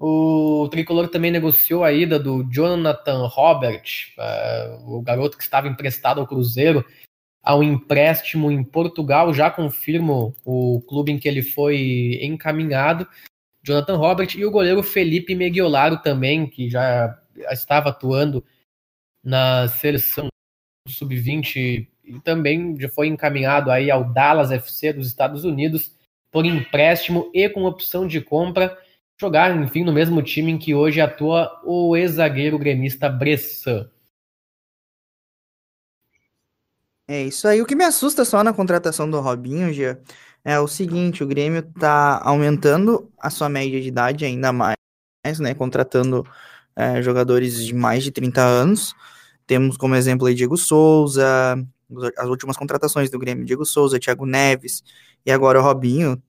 o 0.00 0.68
Tricolor 0.70 1.08
também 1.08 1.30
negociou 1.30 1.84
a 1.84 1.92
ida 1.92 2.18
do 2.18 2.44
Jonathan 2.44 3.26
Robert, 3.26 3.82
uh, 4.16 4.96
o 4.96 5.02
garoto 5.02 5.36
que 5.36 5.42
estava 5.42 5.68
emprestado 5.68 6.20
ao 6.20 6.26
Cruzeiro 6.26 6.84
ao 7.48 7.62
empréstimo 7.62 8.52
em 8.52 8.62
Portugal, 8.62 9.32
já 9.32 9.50
confirmo 9.50 10.36
o 10.44 10.82
clube 10.86 11.10
em 11.10 11.18
que 11.18 11.26
ele 11.26 11.40
foi 11.40 12.18
encaminhado, 12.20 13.08
Jonathan 13.64 13.96
Robert, 13.96 14.28
e 14.36 14.44
o 14.44 14.50
goleiro 14.50 14.82
Felipe 14.82 15.34
Megiolaro 15.34 15.96
também, 16.02 16.46
que 16.46 16.68
já 16.68 17.18
estava 17.50 17.88
atuando 17.88 18.44
na 19.24 19.66
seleção 19.66 20.28
sub-20 20.86 21.88
e 22.04 22.20
também 22.20 22.78
já 22.78 22.90
foi 22.90 23.06
encaminhado 23.06 23.70
aí 23.70 23.90
ao 23.90 24.04
Dallas 24.04 24.52
FC 24.52 24.92
dos 24.92 25.06
Estados 25.06 25.42
Unidos 25.42 25.96
por 26.30 26.44
empréstimo 26.44 27.30
e 27.32 27.48
com 27.48 27.64
opção 27.64 28.06
de 28.06 28.20
compra, 28.20 28.76
jogar, 29.18 29.56
enfim, 29.56 29.84
no 29.84 29.92
mesmo 29.92 30.20
time 30.20 30.52
em 30.52 30.58
que 30.58 30.74
hoje 30.74 31.00
atua 31.00 31.62
o 31.64 31.96
ex-zagueiro 31.96 32.58
gremista 32.58 33.08
Bressan. 33.08 33.88
É 37.08 37.22
isso 37.22 37.48
aí. 37.48 37.62
O 37.62 37.66
que 37.66 37.74
me 37.74 37.84
assusta 37.84 38.22
só 38.24 38.44
na 38.44 38.52
contratação 38.52 39.10
do 39.10 39.18
Robinho, 39.18 39.72
Gia, 39.72 39.98
é 40.44 40.60
o 40.60 40.68
seguinte: 40.68 41.24
o 41.24 41.26
Grêmio 41.26 41.62
tá 41.62 42.20
aumentando 42.22 43.10
a 43.18 43.30
sua 43.30 43.48
média 43.48 43.80
de 43.80 43.88
idade 43.88 44.24
ainda 44.26 44.52
mais, 44.52 44.76
né? 45.40 45.54
Contratando 45.54 46.26
é, 46.76 47.02
jogadores 47.02 47.64
de 47.64 47.74
mais 47.74 48.04
de 48.04 48.12
30 48.12 48.42
anos. 48.42 48.94
Temos 49.46 49.78
como 49.78 49.94
exemplo 49.94 50.26
aí 50.26 50.34
Diego 50.34 50.58
Souza, 50.58 51.56
as 52.18 52.28
últimas 52.28 52.56
contratações 52.56 53.10
do 53.10 53.18
Grêmio, 53.18 53.44
Diego 53.46 53.64
Souza, 53.64 53.98
Thiago 53.98 54.26
Neves 54.26 54.82
e 55.24 55.30
agora 55.32 55.58
o 55.58 55.62
Robinho, 55.62 56.22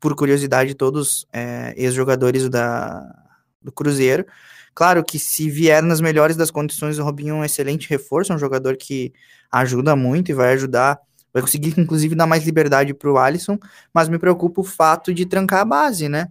por 0.00 0.16
curiosidade, 0.16 0.74
todos 0.74 1.26
é, 1.32 1.72
ex-jogadores 1.76 2.48
do 2.48 3.72
Cruzeiro. 3.72 4.26
Claro 4.74 5.04
que 5.04 5.18
se 5.20 5.48
vier 5.48 5.80
nas 5.82 6.00
melhores 6.00 6.36
das 6.36 6.50
condições, 6.50 6.98
o 6.98 7.04
Robinho 7.04 7.36
é 7.36 7.38
um 7.38 7.44
excelente 7.44 7.88
reforço, 7.88 8.32
é 8.32 8.36
um 8.36 8.38
jogador 8.38 8.76
que 8.76 9.12
ajuda 9.60 9.94
muito 9.94 10.30
e 10.30 10.34
vai 10.34 10.52
ajudar, 10.54 10.98
vai 11.32 11.42
conseguir 11.42 11.74
inclusive 11.78 12.14
dar 12.14 12.26
mais 12.26 12.44
liberdade 12.44 12.94
para 12.94 13.10
o 13.10 13.18
Alisson, 13.18 13.58
mas 13.92 14.08
me 14.08 14.18
preocupa 14.18 14.60
o 14.60 14.64
fato 14.64 15.12
de 15.14 15.26
trancar 15.26 15.60
a 15.60 15.64
base, 15.64 16.08
né? 16.08 16.30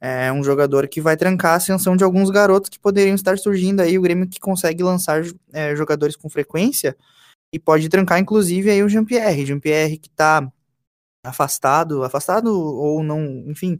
É 0.00 0.32
um 0.32 0.44
jogador 0.44 0.86
que 0.86 1.00
vai 1.00 1.16
trancar 1.16 1.54
a 1.54 1.56
ascensão 1.56 1.96
de 1.96 2.04
alguns 2.04 2.30
garotos 2.30 2.68
que 2.68 2.78
poderiam 2.78 3.16
estar 3.16 3.36
surgindo 3.36 3.80
aí, 3.80 3.98
o 3.98 4.02
Grêmio 4.02 4.28
que 4.28 4.38
consegue 4.38 4.82
lançar 4.82 5.22
é, 5.52 5.74
jogadores 5.74 6.14
com 6.14 6.28
frequência 6.28 6.96
e 7.52 7.58
pode 7.58 7.88
trancar 7.88 8.20
inclusive 8.20 8.70
aí 8.70 8.82
o 8.82 8.88
Jean-Pierre, 8.88 9.46
Jean-Pierre 9.46 9.98
que 9.98 10.08
está 10.08 10.48
afastado, 11.24 12.04
afastado 12.04 12.48
ou 12.54 13.02
não, 13.02 13.44
enfim, 13.48 13.78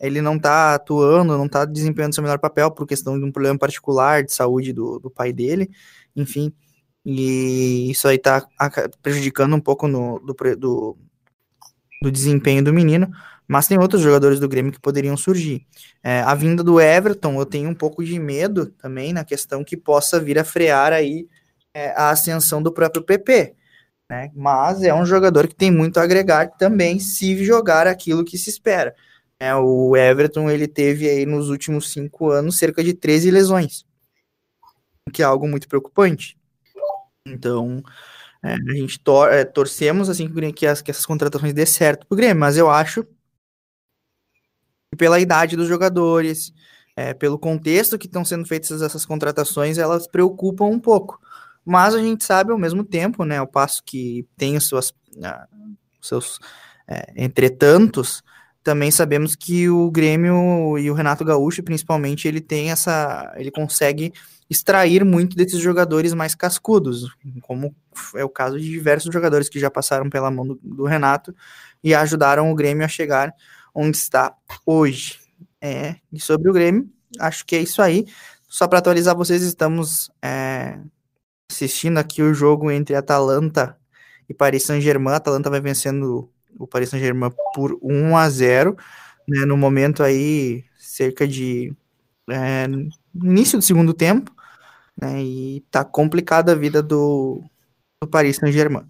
ele 0.00 0.20
não 0.20 0.36
está 0.36 0.74
atuando, 0.74 1.38
não 1.38 1.46
está 1.46 1.64
desempenhando 1.64 2.14
seu 2.14 2.22
melhor 2.22 2.38
papel 2.38 2.70
por 2.70 2.86
questão 2.86 3.18
de 3.18 3.24
um 3.24 3.32
problema 3.32 3.58
particular 3.58 4.22
de 4.22 4.32
saúde 4.32 4.72
do, 4.72 4.98
do 4.98 5.10
pai 5.10 5.32
dele, 5.32 5.70
enfim, 6.14 6.52
e 7.04 7.90
isso 7.90 8.08
aí 8.08 8.16
está 8.16 8.46
prejudicando 9.02 9.54
um 9.54 9.60
pouco 9.60 9.86
no, 9.86 10.18
do, 10.20 10.34
do, 10.56 10.96
do 12.02 12.10
desempenho 12.10 12.64
do 12.64 12.72
menino, 12.72 13.10
mas 13.46 13.68
tem 13.68 13.78
outros 13.78 14.00
jogadores 14.00 14.40
do 14.40 14.48
Grêmio 14.48 14.72
que 14.72 14.80
poderiam 14.80 15.16
surgir. 15.16 15.66
É, 16.02 16.20
a 16.20 16.34
vinda 16.34 16.64
do 16.64 16.80
Everton, 16.80 17.38
eu 17.38 17.44
tenho 17.44 17.68
um 17.68 17.74
pouco 17.74 18.02
de 18.02 18.18
medo 18.18 18.66
também 18.66 19.12
na 19.12 19.24
questão 19.24 19.62
que 19.62 19.76
possa 19.76 20.18
vir 20.18 20.38
a 20.38 20.44
frear 20.44 20.92
aí 20.92 21.28
é, 21.74 21.90
a 21.90 22.10
ascensão 22.10 22.62
do 22.62 22.72
próprio 22.72 23.02
PP. 23.02 23.54
Né? 24.10 24.30
Mas 24.34 24.82
é 24.82 24.94
um 24.94 25.04
jogador 25.04 25.46
que 25.46 25.54
tem 25.54 25.70
muito 25.70 25.98
a 25.98 26.02
agregar 26.02 26.48
também 26.56 26.98
se 26.98 27.44
jogar 27.44 27.86
aquilo 27.86 28.24
que 28.24 28.38
se 28.38 28.48
espera. 28.48 28.94
É, 29.38 29.54
o 29.54 29.94
Everton 29.94 30.50
ele 30.50 30.66
teve 30.66 31.08
aí 31.08 31.26
nos 31.26 31.50
últimos 31.50 31.92
cinco 31.92 32.30
anos 32.30 32.56
cerca 32.56 32.82
de 32.82 32.94
13 32.94 33.30
lesões, 33.30 33.84
que 35.12 35.20
é 35.20 35.24
algo 35.24 35.46
muito 35.46 35.68
preocupante. 35.68 36.38
Então, 37.26 37.82
é, 38.42 38.54
a 38.54 38.74
gente 38.74 39.00
tor 39.00 39.32
é, 39.32 39.44
torcemos 39.44 40.10
assim 40.10 40.28
que, 40.52 40.66
as, 40.66 40.82
que 40.82 40.90
essas 40.90 41.06
contratações 41.06 41.54
dê 41.54 41.64
certo 41.64 42.06
pro 42.06 42.16
Grêmio, 42.16 42.40
mas 42.40 42.56
eu 42.58 42.70
acho 42.70 43.04
que 43.04 43.14
pela 44.98 45.18
idade 45.18 45.56
dos 45.56 45.66
jogadores, 45.66 46.52
é, 46.94 47.14
pelo 47.14 47.38
contexto 47.38 47.98
que 47.98 48.06
estão 48.06 48.24
sendo 48.24 48.46
feitas 48.46 48.82
essas 48.82 49.06
contratações, 49.06 49.78
elas 49.78 50.06
preocupam 50.06 50.66
um 50.66 50.78
pouco. 50.78 51.18
Mas 51.64 51.94
a 51.94 51.98
gente 51.98 52.24
sabe 52.24 52.52
ao 52.52 52.58
mesmo 52.58 52.84
tempo, 52.84 53.24
né, 53.24 53.38
ao 53.38 53.46
passo 53.46 53.82
que 53.82 54.28
tem 54.36 54.56
os 54.56 54.66
suas, 54.66 54.90
uh, 54.90 55.76
seus 56.00 56.38
é, 56.86 57.12
entretantos, 57.16 58.22
também 58.64 58.90
sabemos 58.90 59.36
que 59.36 59.68
o 59.68 59.90
Grêmio 59.90 60.78
e 60.78 60.90
o 60.90 60.94
Renato 60.94 61.22
Gaúcho, 61.22 61.62
principalmente, 61.62 62.26
ele 62.26 62.40
tem 62.40 62.70
essa. 62.70 63.30
ele 63.36 63.50
consegue 63.50 64.10
extrair 64.48 65.04
muito 65.04 65.36
desses 65.36 65.60
jogadores 65.60 66.14
mais 66.14 66.34
cascudos, 66.34 67.14
como 67.42 67.74
é 68.16 68.24
o 68.24 68.28
caso 68.28 68.58
de 68.58 68.68
diversos 68.68 69.12
jogadores 69.12 69.48
que 69.48 69.60
já 69.60 69.70
passaram 69.70 70.08
pela 70.08 70.30
mão 70.30 70.46
do, 70.46 70.58
do 70.62 70.84
Renato 70.84 71.34
e 71.82 71.94
ajudaram 71.94 72.50
o 72.50 72.54
Grêmio 72.54 72.84
a 72.84 72.88
chegar 72.88 73.32
onde 73.74 73.98
está 73.98 74.34
hoje. 74.64 75.20
É, 75.60 75.96
e 76.12 76.20
sobre 76.20 76.48
o 76.48 76.52
Grêmio, 76.52 76.90
acho 77.20 77.44
que 77.44 77.56
é 77.56 77.60
isso 77.60 77.82
aí. 77.82 78.06
Só 78.48 78.66
para 78.66 78.78
atualizar 78.78 79.14
vocês, 79.14 79.42
estamos 79.42 80.10
é, 80.22 80.78
assistindo 81.50 81.98
aqui 81.98 82.22
o 82.22 82.32
jogo 82.32 82.70
entre 82.70 82.94
Atalanta 82.96 83.76
e 84.26 84.32
Paris 84.32 84.64
Saint-Germain. 84.64 85.14
Atalanta 85.14 85.50
vai 85.50 85.60
vencendo 85.60 86.30
o 86.58 86.66
Paris 86.66 86.88
Saint-Germain 86.88 87.32
por 87.54 87.78
1 87.82 88.16
a 88.16 88.28
0, 88.28 88.76
né, 89.28 89.44
no 89.44 89.56
momento 89.56 90.02
aí 90.02 90.64
cerca 90.78 91.26
de 91.26 91.72
é, 92.28 92.66
início 93.14 93.58
do 93.58 93.64
segundo 93.64 93.92
tempo, 93.94 94.34
né, 95.00 95.22
e 95.22 95.64
tá 95.70 95.84
complicada 95.84 96.52
a 96.52 96.54
vida 96.54 96.82
do, 96.82 97.42
do 98.00 98.08
Paris 98.08 98.36
Saint-Germain. 98.36 98.86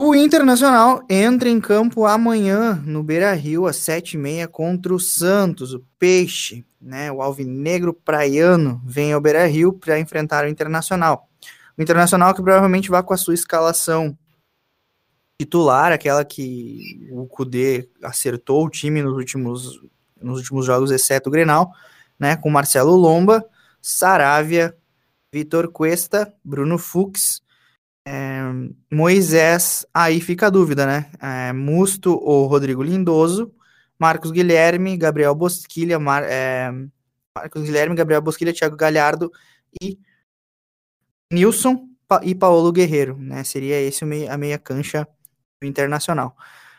O 0.00 0.14
Internacional 0.14 1.04
entra 1.10 1.48
em 1.48 1.60
campo 1.60 2.06
amanhã 2.06 2.80
no 2.86 3.02
Beira-Rio 3.02 3.66
às 3.66 3.78
sete 3.78 4.12
e 4.12 4.16
meia 4.16 4.46
contra 4.46 4.94
o 4.94 5.00
Santos, 5.00 5.74
o 5.74 5.84
Peixe, 5.98 6.64
né? 6.80 7.10
O 7.10 7.20
Alvinegro 7.20 7.92
Praiano 7.92 8.80
vem 8.86 9.12
ao 9.12 9.20
Beira-Rio 9.20 9.72
para 9.72 9.98
enfrentar 9.98 10.44
o 10.44 10.48
Internacional. 10.48 11.28
O 11.76 11.82
Internacional 11.82 12.32
que 12.32 12.40
provavelmente 12.40 12.88
vai 12.88 13.02
com 13.02 13.12
a 13.12 13.16
sua 13.16 13.34
escalação 13.34 14.16
titular, 15.40 15.92
aquela 15.92 16.24
que 16.24 17.08
o 17.12 17.26
Cudê 17.26 17.88
acertou 18.02 18.66
o 18.66 18.70
time 18.70 19.02
nos 19.02 19.14
últimos, 19.14 19.80
nos 20.20 20.38
últimos 20.38 20.66
jogos, 20.66 20.90
exceto 20.90 21.28
o 21.28 21.32
Grenal, 21.32 21.72
né? 22.18 22.36
Com 22.36 22.50
Marcelo 22.50 22.96
Lomba, 22.96 23.44
Saravia, 23.80 24.76
Vitor 25.32 25.70
Cuesta, 25.70 26.34
Bruno 26.42 26.76
Fux, 26.76 27.40
é, 28.06 28.40
Moisés, 28.92 29.86
aí 29.94 30.20
fica 30.20 30.46
a 30.48 30.50
dúvida, 30.50 30.86
né? 30.86 31.10
É, 31.20 31.52
Musto 31.52 32.18
ou 32.20 32.46
Rodrigo 32.46 32.82
Lindoso, 32.82 33.52
Marcos 33.98 34.32
Guilherme, 34.32 34.96
Gabriel 34.96 35.34
Bosquilha, 35.34 35.98
Mar, 36.00 36.24
é, 36.24 36.70
Marcos 37.36 37.62
Guilherme, 37.62 37.94
Gabriel 37.94 38.22
Bosquilha, 38.22 38.52
Thiago 38.52 38.76
Galhardo 38.76 39.30
e 39.80 39.98
Nilson 41.32 41.86
e 42.22 42.34
Paulo 42.34 42.72
Guerreiro, 42.72 43.16
né? 43.18 43.44
Seria 43.44 43.80
esse 43.80 44.04
a 44.28 44.36
meia 44.36 44.58
cancha 44.58 45.06
internacional. 45.62 46.36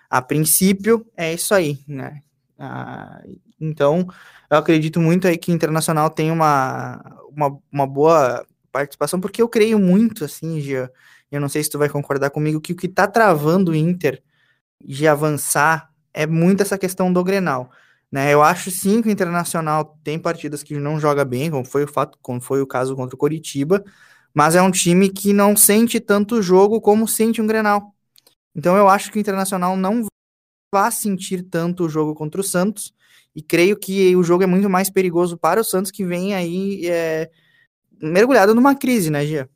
A 0.09 0.21
princípio 0.21 1.05
é 1.15 1.33
isso 1.33 1.53
aí, 1.53 1.79
né? 1.87 2.21
Ah, 2.57 3.21
então, 3.59 4.07
eu 4.49 4.57
acredito 4.57 4.99
muito 4.99 5.27
aí 5.27 5.37
que 5.37 5.51
Internacional 5.51 6.09
tem 6.09 6.31
uma, 6.31 7.01
uma, 7.31 7.57
uma 7.71 7.87
boa 7.87 8.45
participação, 8.71 9.19
porque 9.19 9.41
eu 9.41 9.49
creio 9.49 9.79
muito, 9.79 10.25
assim, 10.25 10.59
Gia, 10.59 10.91
eu 11.31 11.41
não 11.41 11.49
sei 11.49 11.63
se 11.63 11.69
tu 11.69 11.77
vai 11.77 11.89
concordar 11.89 12.29
comigo, 12.31 12.61
que 12.61 12.73
o 12.73 12.75
que 12.75 12.87
tá 12.87 13.07
travando 13.07 13.71
o 13.71 13.75
Inter 13.75 14.21
de 14.83 15.07
avançar 15.07 15.89
é 16.13 16.25
muito 16.27 16.61
essa 16.61 16.77
questão 16.77 17.11
do 17.11 17.23
Grenal. 17.23 17.71
Né, 18.11 18.33
eu 18.33 18.41
acho 18.41 18.71
sim 18.71 19.03
que 19.03 19.07
o 19.07 19.11
Internacional 19.11 19.99
tem 20.03 20.17
partidas 20.17 20.63
que 20.63 20.75
não 20.79 20.99
joga 20.99 21.23
bem, 21.23 21.51
como 21.51 21.63
foi 21.63 21.83
o 21.83 21.87
fato, 21.87 22.17
como 22.23 22.41
foi 22.41 22.59
o 22.61 22.67
caso 22.67 22.95
contra 22.95 23.15
o 23.15 23.19
Coritiba, 23.19 23.83
mas 24.33 24.55
é 24.55 24.61
um 24.61 24.71
time 24.71 25.09
que 25.09 25.31
não 25.33 25.55
sente 25.55 25.99
tanto 25.99 26.41
jogo 26.41 26.81
como 26.81 27.07
sente 27.07 27.41
um 27.41 27.47
Grenal. 27.47 27.93
Então 28.55 28.75
eu 28.75 28.87
acho 28.87 29.11
que 29.11 29.17
o 29.17 29.19
Internacional 29.19 29.77
não 29.77 30.05
vai 30.73 30.91
sentir 30.91 31.43
tanto 31.43 31.85
o 31.85 31.89
jogo 31.89 32.13
contra 32.13 32.41
o 32.41 32.43
Santos, 32.43 32.93
e 33.35 33.41
creio 33.41 33.77
que 33.77 34.15
o 34.15 34.23
jogo 34.23 34.43
é 34.43 34.47
muito 34.47 34.69
mais 34.69 34.89
perigoso 34.89 35.37
para 35.37 35.61
o 35.61 35.63
Santos, 35.63 35.91
que 35.91 36.03
vem 36.03 36.33
aí 36.33 36.85
é, 36.87 37.29
mergulhado 38.01 38.55
numa 38.55 38.75
crise, 38.75 39.09
né, 39.09 39.25
Gia? 39.25 39.49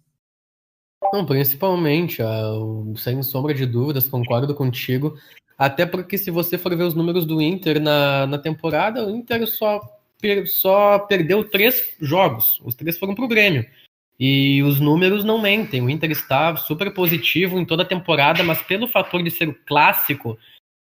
Não, 1.12 1.26
principalmente, 1.26 2.22
uh, 2.22 2.94
sem 2.98 3.22
sombra 3.22 3.54
de 3.54 3.66
dúvidas, 3.66 4.08
concordo 4.08 4.56
contigo. 4.56 5.18
Até 5.58 5.86
porque 5.86 6.18
se 6.18 6.32
você 6.32 6.58
for 6.58 6.76
ver 6.76 6.84
os 6.84 6.96
números 6.96 7.26
do 7.26 7.42
Inter 7.42 7.80
na, 7.80 8.26
na 8.26 8.38
temporada, 8.38 9.06
o 9.06 9.10
Inter 9.10 9.46
só, 9.48 9.82
per, 10.20 10.48
só 10.48 11.00
perdeu 11.00 11.44
três 11.44 11.96
jogos. 12.00 12.60
Os 12.64 12.74
três 12.74 12.98
foram 12.98 13.14
para 13.14 13.26
o 13.26 13.28
Grêmio. 13.28 13.66
E 14.20 14.62
os 14.64 14.80
números 14.80 15.24
não 15.24 15.42
mentem. 15.42 15.82
O 15.82 15.90
Inter 15.90 16.12
está 16.12 16.56
super 16.56 16.94
positivo 16.94 17.60
em 17.60 17.66
toda 17.66 17.84
a 17.84 17.86
temporada, 17.86 18.44
mas 18.44 18.62
pelo 18.62 18.88
fator 18.88 19.24
de 19.24 19.32
ser 19.32 19.50
o 19.50 19.56
clássico, 19.66 20.38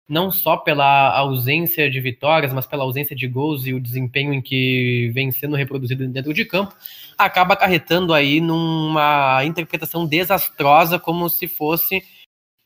não 0.07 0.31
só 0.31 0.57
pela 0.57 1.17
ausência 1.17 1.89
de 1.89 1.99
vitórias, 1.99 2.53
mas 2.53 2.65
pela 2.65 2.83
ausência 2.83 3.15
de 3.15 3.27
gols 3.27 3.65
e 3.65 3.73
o 3.73 3.79
desempenho 3.79 4.33
em 4.33 4.41
que 4.41 5.11
vem 5.13 5.31
sendo 5.31 5.55
reproduzido 5.55 6.07
dentro 6.07 6.33
de 6.33 6.45
campo, 6.45 6.75
acaba 7.17 7.53
acarretando 7.53 8.13
aí 8.13 8.39
numa 8.39 9.43
interpretação 9.43 10.05
desastrosa, 10.05 10.99
como 10.99 11.29
se 11.29 11.47
fosse 11.47 12.03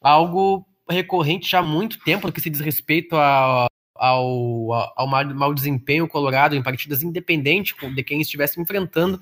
algo 0.02 0.66
recorrente 0.90 1.50
já 1.50 1.60
há 1.60 1.64
muito 1.64 2.00
tempo 2.04 2.32
que 2.32 2.42
se 2.42 2.50
diz 2.50 2.60
respeito 2.60 3.16
a, 3.16 3.68
ao, 3.96 4.74
ao 4.96 5.08
mau 5.08 5.54
desempenho 5.54 6.08
colorado 6.08 6.56
em 6.56 6.64
partidas 6.64 7.04
independentes 7.04 7.76
de 7.94 8.04
quem 8.04 8.22
estivesse 8.22 8.60
enfrentando 8.60 9.22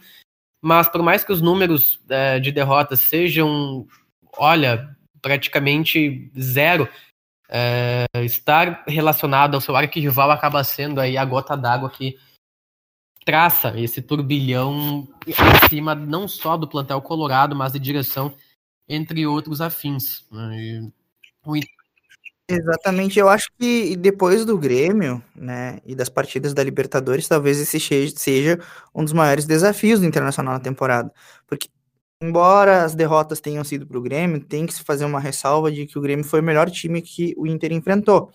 mas 0.62 0.88
por 0.88 1.02
mais 1.02 1.24
que 1.24 1.32
os 1.32 1.42
números 1.42 2.00
é, 2.10 2.40
de 2.40 2.52
derrotas 2.52 3.02
sejam, 3.02 3.88
olha, 4.38 4.96
praticamente 5.22 6.32
zero, 6.40 6.90
é, 7.50 8.06
estar 8.24 8.84
relacionado 8.88 9.56
ao 9.56 9.62
seu 9.62 9.76
arquirrival 9.76 10.32
acaba 10.32 10.64
sendo 10.64 11.00
aí 11.00 11.18
a 11.18 11.26
gota 11.26 11.56
d'água 11.56 11.90
que 11.90 12.18
traça 13.24 13.80
esse 13.80 14.02
turbilhão 14.02 15.08
em 15.28 15.68
cima 15.68 15.96
não 15.96 16.28
só 16.28 16.56
do 16.56 16.68
plantel 16.68 17.02
colorado, 17.02 17.56
mas 17.56 17.74
de 17.74 17.80
direção 17.80 18.34
entre 18.88 19.26
outros 19.26 19.62
afins. 19.62 20.26
Né? 20.32 20.92
E, 21.56 21.62
Exatamente, 22.50 23.18
eu 23.18 23.28
acho 23.28 23.50
que 23.60 23.96
depois 23.96 24.46
do 24.46 24.56
Grêmio, 24.56 25.22
né, 25.36 25.80
e 25.84 25.96
das 25.96 26.10
partidas 26.10 26.54
da 26.54 26.64
Libertadores, 26.64 27.28
talvez 27.28 27.60
esse 27.60 27.80
seja 28.16 28.60
um 28.94 29.04
dos 29.04 29.14
maiores 29.14 29.46
desafios 29.48 30.00
do 30.00 30.06
Internacional 30.06 30.54
na 30.54 30.60
temporada, 30.60 31.12
porque 31.48 31.68
embora 32.22 32.84
as 32.84 32.94
derrotas 32.96 33.40
tenham 33.40 33.64
sido 33.64 33.88
para 33.88 33.98
o 33.98 34.02
Grêmio, 34.02 34.40
tem 34.42 34.66
que 34.68 34.74
se 34.76 34.84
fazer 34.84 35.06
uma 35.06 35.20
ressalva 35.20 35.72
de 35.72 35.88
que 35.88 35.98
o 35.98 36.02
Grêmio 36.02 36.24
foi 36.26 36.40
o 36.42 36.44
melhor 36.44 36.70
time 36.70 37.02
que 37.02 37.34
o 37.38 37.48
Inter 37.48 37.72
enfrentou, 37.74 38.32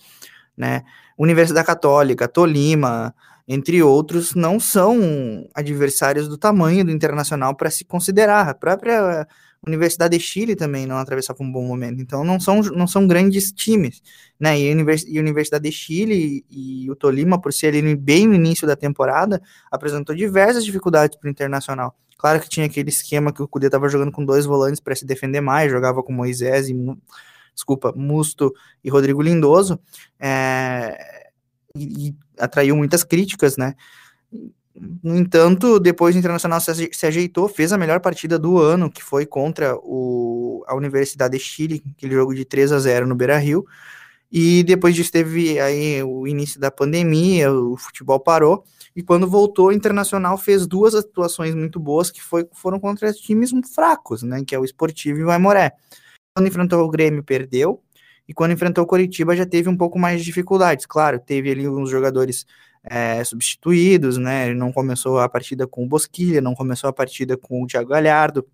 né, 0.56 0.82
Universidade 1.18 1.66
Católica, 1.66 2.28
Tolima, 2.28 3.14
entre 3.48 3.82
outros, 3.82 4.34
não 4.34 4.60
são 4.60 5.48
adversários 5.54 6.28
do 6.28 6.38
tamanho 6.38 6.84
do 6.84 6.92
Internacional 6.92 7.56
para 7.56 7.70
se 7.70 7.84
considerar, 7.84 8.48
a 8.48 8.54
própria 8.54 9.26
Universidade 9.66 10.16
de 10.16 10.24
Chile 10.24 10.56
também 10.56 10.86
não 10.86 10.96
atravessava 10.96 11.42
um 11.42 11.52
bom 11.52 11.62
momento. 11.66 12.00
Então 12.00 12.24
não 12.24 12.40
são, 12.40 12.60
não 12.62 12.86
são 12.86 13.06
grandes 13.06 13.52
times, 13.52 14.02
né? 14.38 14.58
E 14.58 14.70
a 14.70 15.20
Universidade 15.20 15.64
de 15.64 15.72
Chile 15.72 16.44
e 16.50 16.90
o 16.90 16.96
Tolima, 16.96 17.40
por 17.40 17.52
ser 17.52 17.68
ali 17.68 17.94
bem 17.94 18.26
no 18.26 18.34
início 18.34 18.66
da 18.66 18.74
temporada, 18.74 19.40
apresentou 19.70 20.14
diversas 20.14 20.64
dificuldades 20.64 21.18
para 21.18 21.28
o 21.28 21.30
Internacional. 21.30 21.94
Claro 22.16 22.40
que 22.40 22.48
tinha 22.48 22.66
aquele 22.66 22.90
esquema 22.90 23.32
que 23.32 23.42
o 23.42 23.48
Cudê 23.48 23.66
estava 23.66 23.88
jogando 23.88 24.12
com 24.12 24.24
dois 24.24 24.44
volantes 24.46 24.80
para 24.80 24.94
se 24.94 25.06
defender 25.06 25.40
mais, 25.40 25.70
jogava 25.70 26.02
com 26.02 26.12
Moisés 26.12 26.68
e 26.68 26.74
desculpa, 27.54 27.92
Musto 27.94 28.52
e 28.82 28.90
Rodrigo 28.90 29.22
Lindoso, 29.22 29.78
é, 30.18 31.30
e, 31.74 32.08
e 32.08 32.14
atraiu 32.38 32.76
muitas 32.76 33.04
críticas, 33.04 33.56
né? 33.56 33.74
No 35.02 35.14
entanto, 35.14 35.78
depois 35.78 36.16
o 36.16 36.18
Internacional 36.18 36.58
se, 36.58 37.06
ajeitou, 37.06 37.46
fez 37.48 37.70
a 37.70 37.76
melhor 37.76 38.00
partida 38.00 38.38
do 38.38 38.58
ano, 38.58 38.90
que 38.90 39.02
foi 39.02 39.26
contra 39.26 39.76
o, 39.76 40.64
a 40.66 40.74
Universidade 40.74 41.36
de 41.36 41.44
Chile, 41.44 41.84
aquele 41.96 42.14
jogo 42.14 42.34
de 42.34 42.46
3 42.46 42.72
a 42.72 42.78
0 42.78 43.06
no 43.06 43.14
Beira 43.14 43.36
Rio. 43.36 43.66
E 44.32 44.62
depois 44.62 44.94
disso 44.94 45.12
teve 45.12 45.60
aí 45.60 46.02
o 46.02 46.26
início 46.26 46.58
da 46.58 46.70
pandemia, 46.70 47.52
o 47.52 47.76
futebol 47.76 48.18
parou, 48.18 48.64
e 48.96 49.02
quando 49.02 49.28
voltou, 49.28 49.66
o 49.68 49.72
Internacional 49.72 50.38
fez 50.38 50.66
duas 50.66 50.94
atuações 50.94 51.54
muito 51.54 51.78
boas 51.78 52.10
que 52.10 52.22
foi, 52.22 52.48
foram 52.52 52.80
contra 52.80 53.12
times 53.12 53.50
fracos, 53.74 54.22
né? 54.22 54.42
Que 54.46 54.54
é 54.54 54.58
o 54.58 54.64
Esportivo 54.64 55.18
e 55.18 55.24
o 55.24 55.30
Aimoré. 55.30 55.72
Quando 56.34 56.46
enfrentou 56.46 56.82
o 56.82 56.88
Grêmio, 56.88 57.22
perdeu, 57.22 57.82
e 58.26 58.32
quando 58.32 58.52
enfrentou 58.52 58.84
o 58.84 58.86
Coritiba 58.86 59.36
já 59.36 59.44
teve 59.44 59.68
um 59.68 59.76
pouco 59.76 59.98
mais 59.98 60.20
de 60.20 60.24
dificuldades. 60.24 60.86
Claro, 60.86 61.18
teve 61.18 61.50
ali 61.50 61.68
uns 61.68 61.90
jogadores 61.90 62.46
é, 62.84 63.22
substituídos, 63.24 64.16
né? 64.18 64.46
Ele 64.46 64.54
não 64.58 64.72
começou 64.72 65.18
a 65.20 65.28
partida 65.28 65.66
com 65.66 65.84
o 65.84 65.88
Bosquilha, 65.88 66.40
não 66.40 66.54
começou 66.54 66.88
a 66.88 66.92
partida 66.92 67.36
com 67.36 67.62
o 67.62 67.66
Thiago 67.66 67.90
Galhardo, 67.90 68.46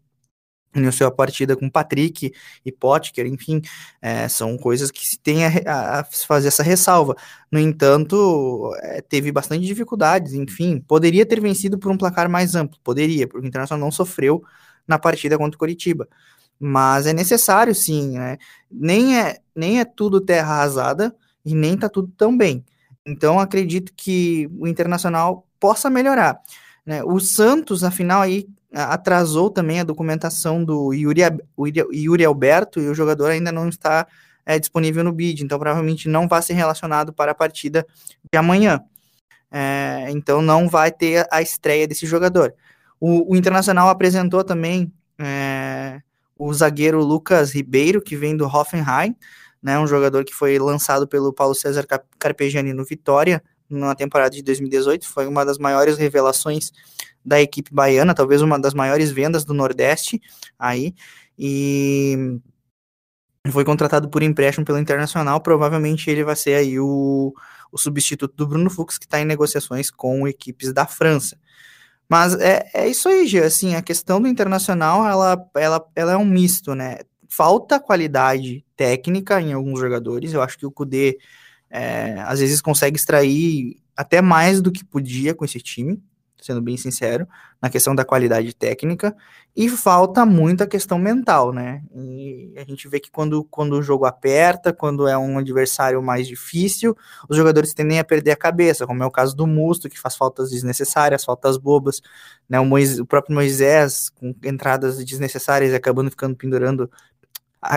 iniciou 0.74 1.08
a 1.08 1.10
partida 1.10 1.56
com 1.56 1.70
Patrick 1.70 2.32
e 2.64 2.72
Potker, 2.72 3.26
enfim, 3.26 3.62
é, 4.00 4.28
são 4.28 4.56
coisas 4.56 4.90
que 4.90 5.06
se 5.06 5.18
tem 5.18 5.44
a, 5.46 6.00
a, 6.00 6.04
fazer 6.04 6.48
essa 6.48 6.62
ressalva. 6.62 7.16
No 7.50 7.58
entanto, 7.58 8.72
é, 8.82 9.00
teve 9.00 9.32
bastante 9.32 9.64
dificuldades, 9.64 10.34
enfim, 10.34 10.80
poderia 10.80 11.24
ter 11.24 11.40
vencido 11.40 11.78
por 11.78 11.90
um 11.90 11.98
placar 11.98 12.28
mais 12.28 12.54
amplo, 12.54 12.78
poderia, 12.82 13.26
porque 13.26 13.46
o 13.46 13.48
Internacional 13.48 13.84
não 13.84 13.92
sofreu 13.92 14.42
na 14.86 14.98
partida 14.98 15.38
contra 15.38 15.56
o 15.56 15.58
Coritiba. 15.58 16.08
Mas 16.58 17.06
é 17.06 17.12
necessário, 17.12 17.74
sim, 17.74 18.12
né? 18.18 18.38
Nem 18.70 19.18
é, 19.20 19.38
nem 19.54 19.80
é 19.80 19.84
tudo 19.84 20.20
terra 20.20 20.54
arrasada 20.54 21.14
e 21.44 21.54
nem 21.54 21.76
tá 21.76 21.88
tudo 21.88 22.10
tão 22.16 22.36
bem. 22.36 22.64
Então, 23.06 23.38
acredito 23.38 23.92
que 23.96 24.50
o 24.58 24.66
Internacional 24.66 25.46
possa 25.60 25.88
melhorar. 25.88 26.38
Né? 26.84 27.02
O 27.04 27.20
Santos, 27.20 27.84
afinal, 27.84 28.22
aí 28.22 28.46
atrasou 28.72 29.48
também 29.48 29.80
a 29.80 29.84
documentação 29.84 30.62
do 30.62 30.92
Yuri, 30.92 31.22
Yuri 31.92 32.24
Alberto 32.24 32.80
e 32.80 32.88
o 32.88 32.94
jogador 32.94 33.30
ainda 33.30 33.50
não 33.50 33.68
está 33.68 34.06
é, 34.44 34.58
disponível 34.58 35.02
no 35.02 35.12
BID, 35.12 35.42
então 35.42 35.58
provavelmente 35.58 36.08
não 36.08 36.28
vai 36.28 36.42
ser 36.42 36.52
relacionado 36.52 37.12
para 37.12 37.32
a 37.32 37.34
partida 37.34 37.86
de 38.30 38.38
amanhã. 38.38 38.80
É, 39.50 40.06
então 40.10 40.42
não 40.42 40.68
vai 40.68 40.90
ter 40.90 41.26
a 41.30 41.40
estreia 41.40 41.86
desse 41.86 42.06
jogador. 42.06 42.54
O, 43.00 43.32
o 43.32 43.36
Internacional 43.36 43.88
apresentou 43.88 44.44
também 44.44 44.92
é, 45.18 46.00
o 46.38 46.52
zagueiro 46.52 47.02
Lucas 47.02 47.54
Ribeiro, 47.54 48.02
que 48.02 48.16
vem 48.16 48.36
do 48.36 48.46
Hoffenheim, 48.46 49.16
né, 49.66 49.76
um 49.80 49.86
jogador 49.88 50.24
que 50.24 50.32
foi 50.32 50.60
lançado 50.60 51.08
pelo 51.08 51.32
Paulo 51.32 51.52
César 51.52 51.84
Carpegiani 52.20 52.72
no 52.72 52.84
Vitória 52.84 53.42
na 53.68 53.96
temporada 53.96 54.30
de 54.30 54.40
2018, 54.40 55.08
foi 55.08 55.26
uma 55.26 55.44
das 55.44 55.58
maiores 55.58 55.98
revelações 55.98 56.70
da 57.24 57.40
equipe 57.42 57.74
baiana, 57.74 58.14
talvez 58.14 58.40
uma 58.42 58.60
das 58.60 58.72
maiores 58.72 59.10
vendas 59.10 59.44
do 59.44 59.52
Nordeste 59.52 60.22
aí, 60.56 60.94
e 61.36 62.38
foi 63.50 63.64
contratado 63.64 64.08
por 64.08 64.22
empréstimo 64.22 64.64
pelo 64.64 64.78
Internacional, 64.78 65.40
provavelmente 65.40 66.08
ele 66.08 66.22
vai 66.22 66.36
ser 66.36 66.54
aí 66.54 66.78
o, 66.78 67.34
o 67.72 67.76
substituto 67.76 68.36
do 68.36 68.46
Bruno 68.46 68.70
Fux, 68.70 68.96
que 68.96 69.06
está 69.06 69.20
em 69.20 69.24
negociações 69.24 69.90
com 69.90 70.28
equipes 70.28 70.72
da 70.72 70.86
França. 70.86 71.36
Mas 72.08 72.34
é, 72.34 72.70
é 72.72 72.88
isso 72.88 73.08
aí, 73.08 73.26
Gê, 73.26 73.40
assim, 73.40 73.74
a 73.74 73.82
questão 73.82 74.20
do 74.20 74.28
Internacional, 74.28 75.04
ela, 75.04 75.50
ela, 75.56 75.84
ela 75.96 76.12
é 76.12 76.16
um 76.16 76.24
misto, 76.24 76.72
né, 76.72 76.98
falta 77.28 77.80
qualidade 77.80 78.64
técnica 78.76 79.40
em 79.40 79.52
alguns 79.52 79.80
jogadores, 79.80 80.32
eu 80.32 80.42
acho 80.42 80.58
que 80.58 80.66
o 80.66 80.70
Kudê 80.70 81.18
é, 81.70 82.20
às 82.26 82.40
vezes 82.40 82.60
consegue 82.60 82.96
extrair 82.96 83.76
até 83.96 84.20
mais 84.20 84.60
do 84.60 84.70
que 84.70 84.84
podia 84.84 85.34
com 85.34 85.44
esse 85.44 85.60
time, 85.60 86.02
sendo 86.40 86.60
bem 86.60 86.76
sincero, 86.76 87.26
na 87.60 87.70
questão 87.70 87.94
da 87.94 88.04
qualidade 88.04 88.54
técnica, 88.54 89.16
e 89.56 89.68
falta 89.70 90.26
muito 90.26 90.62
a 90.62 90.66
questão 90.66 90.98
mental, 90.98 91.50
né? 91.50 91.82
E 91.94 92.52
a 92.56 92.64
gente 92.64 92.86
vê 92.88 93.00
que 93.00 93.10
quando, 93.10 93.42
quando 93.44 93.72
o 93.72 93.82
jogo 93.82 94.04
aperta, 94.04 94.72
quando 94.72 95.08
é 95.08 95.16
um 95.16 95.38
adversário 95.38 96.02
mais 96.02 96.28
difícil, 96.28 96.94
os 97.28 97.36
jogadores 97.36 97.72
tendem 97.72 97.98
a 97.98 98.04
perder 98.04 98.32
a 98.32 98.36
cabeça, 98.36 98.86
como 98.86 99.02
é 99.02 99.06
o 99.06 99.10
caso 99.10 99.34
do 99.34 99.46
Musto, 99.46 99.88
que 99.88 99.98
faz 99.98 100.14
faltas 100.14 100.50
desnecessárias, 100.50 101.24
faltas 101.24 101.56
bobas, 101.56 102.02
né? 102.48 102.60
O, 102.60 102.66
Moisés, 102.66 102.98
o 103.00 103.06
próprio 103.06 103.34
Moisés, 103.34 104.10
com 104.10 104.34
entradas 104.44 105.02
desnecessárias, 105.02 105.72
acabando 105.72 106.10
ficando 106.10 106.36
pendurando, 106.36 106.90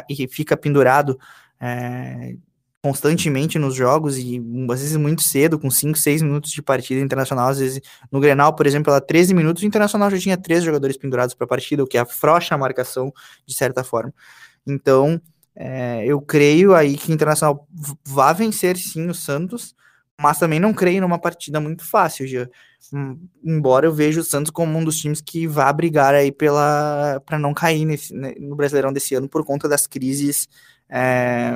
e 0.09 0.27
fica 0.27 0.55
pendurado 0.57 1.19
é, 1.59 2.35
constantemente 2.81 3.59
nos 3.59 3.75
jogos 3.75 4.17
e 4.17 4.41
às 4.71 4.79
vezes 4.79 4.95
muito 4.95 5.21
cedo, 5.21 5.59
com 5.59 5.69
5, 5.69 5.97
6 5.97 6.21
minutos 6.21 6.51
de 6.51 6.61
partida 6.61 7.01
internacional, 7.01 7.49
às 7.49 7.59
vezes 7.59 7.81
no 8.11 8.19
Grenal, 8.19 8.55
por 8.55 8.65
exemplo, 8.65 8.91
ela 8.91 9.01
13 9.01 9.33
minutos, 9.33 9.63
o 9.63 9.65
Internacional 9.65 10.09
já 10.09 10.17
tinha 10.17 10.37
três 10.37 10.63
jogadores 10.63 10.95
pendurados 10.95 11.33
para 11.35 11.45
a 11.45 11.47
partida, 11.47 11.83
o 11.83 11.87
que 11.87 11.97
afrouxa 11.97 12.55
a 12.55 12.57
marcação 12.57 13.13
de 13.45 13.53
certa 13.53 13.83
forma. 13.83 14.13
Então, 14.65 15.21
é, 15.55 16.05
eu 16.05 16.21
creio 16.21 16.73
aí 16.73 16.97
que 16.97 17.11
o 17.11 17.13
Internacional 17.13 17.67
vai 18.05 18.33
vencer 18.33 18.77
sim 18.77 19.09
o 19.09 19.13
Santos, 19.13 19.75
mas 20.19 20.38
também 20.39 20.60
não 20.60 20.73
creio 20.73 21.01
numa 21.01 21.17
partida 21.19 21.60
muito 21.60 21.86
fácil, 21.86 22.27
já. 22.27 22.47
Hum, 22.93 23.19
embora 23.43 23.86
eu 23.86 23.93
veja 23.93 24.19
o 24.21 24.23
Santos 24.23 24.51
como 24.51 24.77
um 24.77 24.84
dos 24.84 24.97
times 24.97 25.21
que 25.21 25.47
vai 25.47 25.71
brigar 25.73 26.13
aí 26.13 26.32
pela 26.32 27.21
para 27.25 27.39
não 27.39 27.53
cair 27.53 27.86
nesse, 27.86 28.13
né, 28.13 28.34
no 28.39 28.55
Brasileirão 28.55 28.91
desse 28.93 29.15
ano 29.15 29.29
por 29.29 29.45
conta 29.45 29.67
das 29.69 29.88
crises 29.88 30.47
é, 30.89 31.55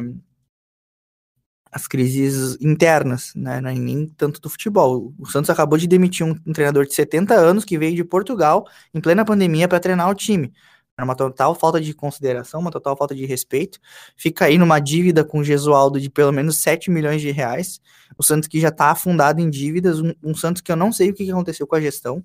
as 1.74 1.88
crises 1.88 2.56
internas, 2.62 3.34
né, 3.36 3.58
é 3.58 3.62
nem 3.62 4.08
tanto 4.08 4.40
do 4.40 4.50
futebol. 4.50 5.14
O 5.18 5.26
Santos 5.26 5.50
acabou 5.50 5.78
de 5.78 5.88
demitir 5.88 6.26
um, 6.26 6.36
um 6.46 6.54
treinador 6.54 6.86
de 6.86 6.94
70 6.94 7.34
anos 7.34 7.66
que 7.66 7.78
veio 7.80 7.96
de 7.96 8.04
Portugal 8.04 8.66
em 8.94 9.02
plena 9.02 9.26
pandemia 9.26 9.68
para 9.68 9.80
treinar 9.80 10.08
o 10.10 10.14
time. 10.14 10.54
Era 10.98 11.06
uma 11.06 11.16
total 11.16 11.56
falta 11.56 11.82
de 11.82 11.94
consideração, 11.94 12.60
uma 12.62 12.70
total 12.72 12.96
falta 12.96 13.16
de 13.16 13.26
respeito. 13.26 13.80
Fica 14.16 14.46
aí 14.46 14.58
numa 14.58 14.80
dívida 14.80 15.24
com 15.24 15.40
o 15.40 15.44
Gesualdo 15.44 16.00
de 16.00 16.10
pelo 16.10 16.32
menos 16.32 16.58
7 16.58 16.92
milhões 16.92 17.22
de 17.22 17.32
reais. 17.32 17.82
O 18.18 18.24
Santos 18.24 18.48
que 18.48 18.60
já 18.60 18.70
está 18.70 18.92
afundado 18.92 19.42
em 19.42 19.50
dívidas, 19.50 20.00
um, 20.00 20.14
um, 20.24 20.36
Santos 20.36 20.62
que 20.62 20.72
eu 20.72 20.76
não 20.76 20.92
sei 20.92 21.10
o 21.10 21.14
que 21.14 21.30
aconteceu 21.32 21.66
com 21.66 21.76
a 21.76 21.82
gestão. 21.82 22.24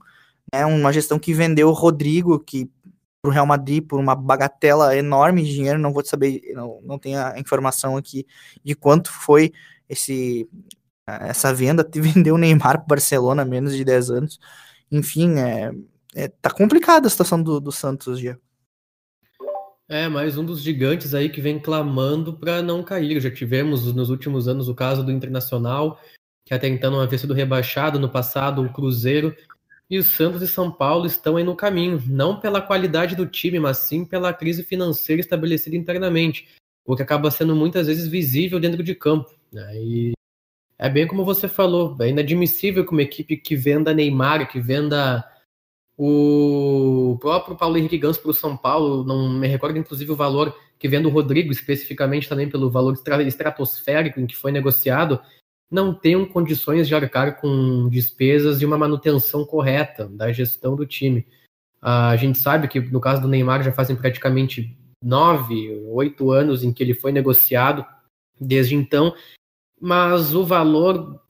É 0.53 0.67
uma 0.67 0.93
gestão 0.93 1.19
que 1.19 1.33
vendeu 1.33 1.69
o 1.69 1.73
Rodrigo, 1.73 2.39
que 2.39 2.71
para 3.23 3.31
o 3.31 3.33
Real 3.33 3.47
Madrid 3.47 3.85
por 3.85 3.99
uma 3.99 4.15
bagatela 4.15 4.97
enorme 4.97 5.43
de 5.43 5.55
dinheiro, 5.55 5.79
não 5.79 5.93
vou 5.93 6.05
saber, 6.05 6.41
não, 6.55 6.81
não 6.83 6.99
tenho 6.99 7.19
a 7.19 7.39
informação 7.39 7.97
aqui 7.97 8.27
de 8.63 8.75
quanto 8.75 9.11
foi 9.11 9.53
esse 9.89 10.49
essa 11.07 11.55
venda, 11.55 11.89
vendeu 11.95 12.35
o 12.35 12.39
Neymar 12.39 12.79
para 12.79 12.85
o 12.85 12.89
Barcelona 12.89 13.45
menos 13.45 13.75
de 13.75 13.85
10 13.85 14.11
anos. 14.11 14.39
Enfim, 14.91 15.39
é, 15.39 15.73
é, 16.15 16.29
tá 16.29 16.51
complicada 16.51 17.07
a 17.07 17.11
situação 17.11 17.43
do, 17.43 17.61
do 17.61 17.73
Santos 17.73 18.21
já. 18.21 18.37
É, 19.91 20.07
mais 20.07 20.37
um 20.37 20.45
dos 20.45 20.61
gigantes 20.61 21.15
aí 21.15 21.31
que 21.31 21.41
vem 21.41 21.59
clamando 21.59 22.35
para 22.35 22.61
não 22.61 22.83
cair. 22.83 23.19
Já 23.23 23.31
tivemos 23.31 23.91
nos 23.95 24.11
últimos 24.11 24.47
anos 24.47 24.69
o 24.69 24.75
caso 24.75 25.03
do 25.03 25.11
Internacional, 25.11 25.99
que 26.45 26.53
até 26.53 26.69
então 26.69 26.91
não 26.91 27.01
havia 27.01 27.17
sido 27.17 27.33
rebaixado, 27.33 27.99
no 27.99 28.11
passado 28.11 28.63
o 28.63 28.71
Cruzeiro, 28.71 29.35
e 29.89 29.97
o 29.97 30.03
Santos 30.03 30.43
e 30.43 30.47
São 30.47 30.71
Paulo 30.71 31.07
estão 31.07 31.39
aí 31.39 31.45
no 31.45 31.57
caminho, 31.57 32.03
não 32.07 32.39
pela 32.39 32.61
qualidade 32.61 33.17
do 33.17 33.25
time, 33.25 33.59
mas 33.59 33.79
sim 33.79 34.05
pela 34.05 34.35
crise 34.35 34.63
financeira 34.63 35.21
estabelecida 35.21 35.75
internamente, 35.75 36.47
o 36.85 36.95
que 36.95 37.03
acaba 37.03 37.31
sendo 37.31 37.57
muitas 37.57 37.87
vezes 37.87 38.07
visível 38.07 38.61
dentro 38.61 38.83
de 38.83 38.95
campo. 38.95 39.35
Né? 39.51 39.75
E 39.75 40.13
é 40.79 40.91
bem 40.91 41.07
como 41.07 41.25
você 41.25 41.49
falou, 41.49 41.97
é 41.99 42.11
inadmissível 42.11 42.85
que 42.85 42.93
uma 42.93 43.03
equipe 43.03 43.39
que 43.39 43.57
venda 43.57 43.95
Neymar, 43.95 44.51
que 44.51 44.61
venda 44.61 45.25
o 46.01 47.19
próprio 47.21 47.57
Paulo 47.57 47.77
Henrique 47.77 47.99
Ganso 47.99 48.23
para 48.23 48.31
o 48.31 48.35
São 48.35 48.57
Paulo, 48.57 49.03
não 49.03 49.29
me 49.29 49.49
recordo 49.49 49.77
inclusive 49.77 50.13
o 50.13 50.17
valor 50.17 50.57
que 50.79 50.89
vende 50.89 51.09
o 51.09 51.11
Rodrigo, 51.11 51.51
especificamente 51.51 52.29
também 52.29 52.49
pelo 52.49 52.71
valor 52.71 52.97
estratosférico 53.27 54.21
em 54.21 54.27
que 54.27 54.37
foi 54.37 54.53
negociado, 54.53 55.21
não 55.69 55.93
tenham 55.93 56.25
condições 56.25 56.87
de 56.87 56.95
arcar 56.95 57.41
com 57.41 57.89
despesas 57.89 58.61
de 58.61 58.65
uma 58.65 58.79
manutenção 58.79 59.45
correta 59.45 60.07
da 60.07 60.31
gestão 60.31 60.77
do 60.77 60.87
time. 60.87 61.27
A 61.83 62.15
gente 62.15 62.39
sabe 62.39 62.69
que 62.69 62.81
no 62.81 63.01
caso 63.01 63.21
do 63.21 63.29
Neymar 63.29 63.65
já 63.65 63.73
fazem 63.73 63.97
praticamente 63.97 64.79
nove, 65.03 65.85
oito 65.89 66.31
anos 66.31 66.63
em 66.63 66.73
que 66.73 66.83
ele 66.83 66.95
foi 66.95 67.11
negociado 67.11 67.85
desde 68.41 68.77
então, 68.77 69.13
mas 69.81 70.33
o 70.33 70.45
valor, 70.45 71.21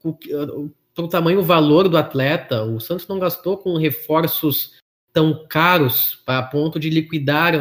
o 1.07 1.09
tamanho 1.09 1.41
o 1.41 1.45
valor 1.45 1.89
do 1.89 1.97
atleta, 1.97 2.65
o 2.65 2.81
Santos 2.81 3.07
não 3.07 3.19
gastou 3.19 3.57
com 3.57 3.77
reforços 3.77 4.77
tão 5.13 5.47
caros 5.49 6.23
para 6.25 6.43
ponto 6.43 6.79
de 6.79 6.91
liquidar 6.91 7.55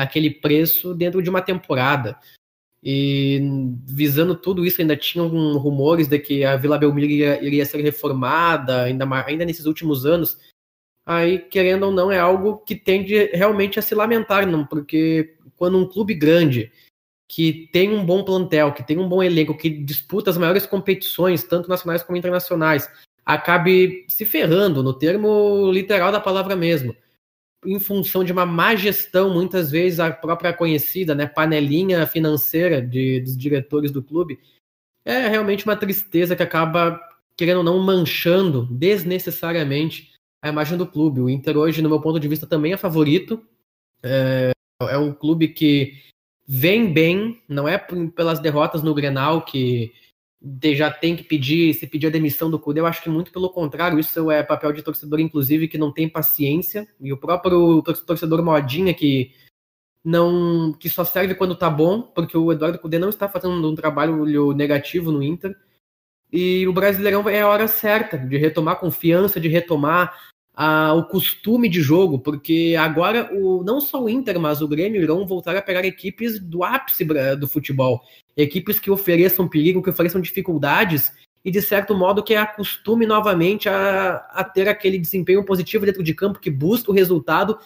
aquele 0.00 0.30
preço 0.30 0.94
dentro 0.94 1.22
de 1.22 1.30
uma 1.30 1.42
temporada. 1.42 2.18
E 2.82 3.40
visando 3.84 4.34
tudo 4.34 4.64
isso, 4.64 4.80
ainda 4.80 4.96
tinham 4.96 5.28
rumores 5.58 6.06
de 6.06 6.18
que 6.18 6.44
a 6.44 6.56
Vila 6.56 6.78
Belmiro 6.78 7.06
iria, 7.06 7.44
iria 7.44 7.66
ser 7.66 7.80
reformada, 7.80 8.82
ainda, 8.82 9.04
ainda 9.26 9.44
nesses 9.44 9.66
últimos 9.66 10.06
anos. 10.06 10.38
Aí, 11.04 11.38
querendo 11.38 11.84
ou 11.84 11.92
não, 11.92 12.10
é 12.10 12.18
algo 12.18 12.58
que 12.58 12.74
tende 12.74 13.26
realmente 13.32 13.78
a 13.78 13.82
se 13.82 13.94
lamentar, 13.94 14.46
não? 14.46 14.64
porque 14.64 15.34
quando 15.56 15.78
um 15.78 15.88
clube 15.88 16.14
grande, 16.14 16.70
que 17.28 17.68
tem 17.72 17.90
um 17.90 18.04
bom 18.04 18.24
plantel, 18.24 18.72
que 18.72 18.82
tem 18.82 18.98
um 18.98 19.08
bom 19.08 19.22
elenco, 19.22 19.56
que 19.56 19.68
disputa 19.68 20.30
as 20.30 20.38
maiores 20.38 20.66
competições, 20.66 21.42
tanto 21.42 21.68
nacionais 21.68 22.02
como 22.02 22.16
internacionais, 22.16 22.88
acabe 23.24 24.06
se 24.08 24.24
ferrando, 24.24 24.82
no 24.82 24.94
termo 24.94 25.70
literal 25.72 26.12
da 26.12 26.20
palavra 26.20 26.54
mesmo 26.54 26.94
em 27.66 27.78
função 27.78 28.22
de 28.22 28.32
uma 28.32 28.46
má 28.46 28.74
gestão, 28.74 29.32
muitas 29.32 29.70
vezes 29.70 30.00
a 30.00 30.10
própria 30.10 30.52
conhecida, 30.52 31.14
né, 31.14 31.26
panelinha 31.26 32.06
financeira 32.06 32.80
de, 32.80 33.20
dos 33.20 33.36
diretores 33.36 33.90
do 33.90 34.02
clube, 34.02 34.38
é 35.04 35.28
realmente 35.28 35.64
uma 35.64 35.76
tristeza 35.76 36.36
que 36.36 36.42
acaba, 36.42 37.00
querendo 37.36 37.58
ou 37.58 37.64
não, 37.64 37.78
manchando 37.78 38.66
desnecessariamente 38.66 40.12
a 40.42 40.48
imagem 40.48 40.78
do 40.78 40.86
clube. 40.86 41.20
O 41.20 41.30
Inter 41.30 41.56
hoje, 41.56 41.82
no 41.82 41.88
meu 41.88 42.00
ponto 42.00 42.20
de 42.20 42.28
vista, 42.28 42.46
também 42.46 42.72
é 42.72 42.76
favorito. 42.76 43.44
É, 44.02 44.50
é 44.82 44.98
um 44.98 45.12
clube 45.12 45.48
que 45.48 45.94
vem 46.46 46.92
bem, 46.92 47.42
não 47.48 47.66
é 47.66 47.76
pelas 48.14 48.38
derrotas 48.38 48.82
no 48.82 48.94
Grenal 48.94 49.44
que 49.44 49.92
já 50.74 50.90
tem 50.90 51.16
que 51.16 51.24
pedir, 51.24 51.74
se 51.74 51.86
pedir 51.86 52.06
a 52.06 52.10
demissão 52.10 52.48
do 52.48 52.58
Cudê, 52.58 52.78
eu 52.78 52.86
acho 52.86 53.02
que 53.02 53.08
muito 53.08 53.32
pelo 53.32 53.50
contrário, 53.50 53.98
isso 53.98 54.30
é 54.30 54.42
papel 54.44 54.72
de 54.72 54.82
torcedor, 54.82 55.18
inclusive, 55.18 55.66
que 55.66 55.78
não 55.78 55.90
tem 55.92 56.08
paciência, 56.08 56.86
e 57.00 57.12
o 57.12 57.16
próprio 57.16 57.82
torcedor 57.82 58.44
modinha 58.44 58.94
que 58.94 59.32
não 60.04 60.72
que 60.72 60.88
só 60.88 61.04
serve 61.04 61.34
quando 61.34 61.56
tá 61.56 61.68
bom, 61.68 62.02
porque 62.02 62.38
o 62.38 62.52
Eduardo 62.52 62.78
Cudê 62.78 62.96
não 62.96 63.08
está 63.08 63.28
fazendo 63.28 63.68
um 63.68 63.74
trabalho 63.74 64.52
negativo 64.54 65.10
no 65.10 65.20
Inter, 65.20 65.56
e 66.32 66.66
o 66.68 66.72
Brasileirão 66.72 67.28
é 67.28 67.40
a 67.40 67.48
hora 67.48 67.66
certa 67.66 68.16
de 68.16 68.36
retomar 68.36 68.78
confiança, 68.78 69.40
de 69.40 69.48
retomar 69.48 70.16
a, 70.56 70.94
o 70.94 71.04
costume 71.04 71.68
de 71.68 71.82
jogo, 71.82 72.18
porque 72.18 72.74
agora 72.78 73.30
o, 73.34 73.62
não 73.62 73.78
só 73.78 74.02
o 74.02 74.08
Inter, 74.08 74.40
mas 74.40 74.62
o 74.62 74.68
Grêmio 74.68 75.02
irão 75.02 75.26
voltar 75.26 75.54
a 75.54 75.60
pegar 75.60 75.84
equipes 75.84 76.40
do 76.40 76.64
ápice 76.64 77.04
do 77.38 77.46
futebol. 77.46 78.00
Equipes 78.34 78.80
que 78.80 78.90
ofereçam 78.90 79.46
perigo, 79.46 79.82
que 79.82 79.90
ofereçam 79.90 80.20
dificuldades 80.20 81.12
e, 81.44 81.50
de 81.50 81.60
certo 81.60 81.94
modo, 81.94 82.22
que 82.22 82.34
acostume 82.34 83.04
novamente 83.04 83.68
a, 83.68 84.16
a 84.30 84.42
ter 84.42 84.66
aquele 84.66 84.98
desempenho 84.98 85.44
positivo 85.44 85.84
dentro 85.84 86.02
de 86.02 86.14
campo, 86.14 86.40
que 86.40 86.50
busca 86.50 86.90
o 86.90 86.94
resultado 86.94 87.58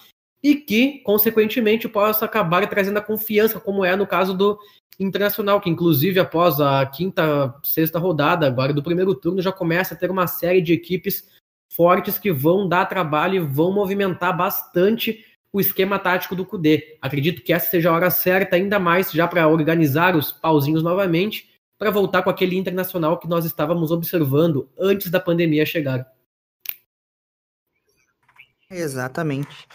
e 0.42 0.57
que, 0.57 0.98
consequentemente, 1.05 1.88
possa 1.88 2.24
acabar 2.24 2.68
trazendo 2.68 2.98
a 2.98 3.03
confiança, 3.03 3.61
como 3.61 3.85
é 3.85 3.94
no 3.94 4.07
caso 4.07 4.37
do 4.37 4.59
Internacional, 4.98 5.62
que 5.62 5.70
inclusive 5.70 6.20
após 6.20 6.61
a 6.61 6.85
quinta, 6.85 7.55
sexta 7.62 7.98
rodada 7.98 8.46
agora 8.46 8.70
do 8.70 8.83
primeiro 8.83 9.14
turno 9.14 9.40
já 9.40 9.50
começa 9.50 9.94
a 9.94 9.96
ter 9.96 10.11
uma 10.11 10.26
série 10.26 10.61
de 10.61 10.74
equipes 10.74 11.24
fortes 11.71 12.19
que 12.19 12.33
vão 12.33 12.69
dar 12.69 12.87
trabalho 12.87 13.37
e 13.37 13.47
vão 13.47 13.73
movimentar 13.73 14.37
bastante 14.37 15.25
o 15.53 15.61
esquema 15.61 15.99
tático 15.99 16.35
do 16.35 16.45
Cudê. 16.45 16.99
Acredito 17.01 17.43
que 17.43 17.53
essa 17.53 17.71
seja 17.71 17.91
a 17.91 17.93
hora 17.93 18.11
certa, 18.11 18.57
ainda 18.57 18.79
mais 18.79 19.11
já 19.11 19.27
para 19.27 19.49
organizar 19.49 20.17
os 20.17 20.31
pauzinhos 20.31 20.83
novamente, 20.83 21.49
para 21.79 21.91
voltar 21.91 22.23
com 22.23 22.31
aquele 22.31 22.57
internacional 22.57 23.19
que 23.19 23.29
nós 23.29 23.45
estávamos 23.45 23.91
observando 23.91 24.69
antes 24.79 25.11
da 25.11 25.19
pandemia 25.19 25.65
chegar. 25.65 26.07
Exatamente. 28.71 29.67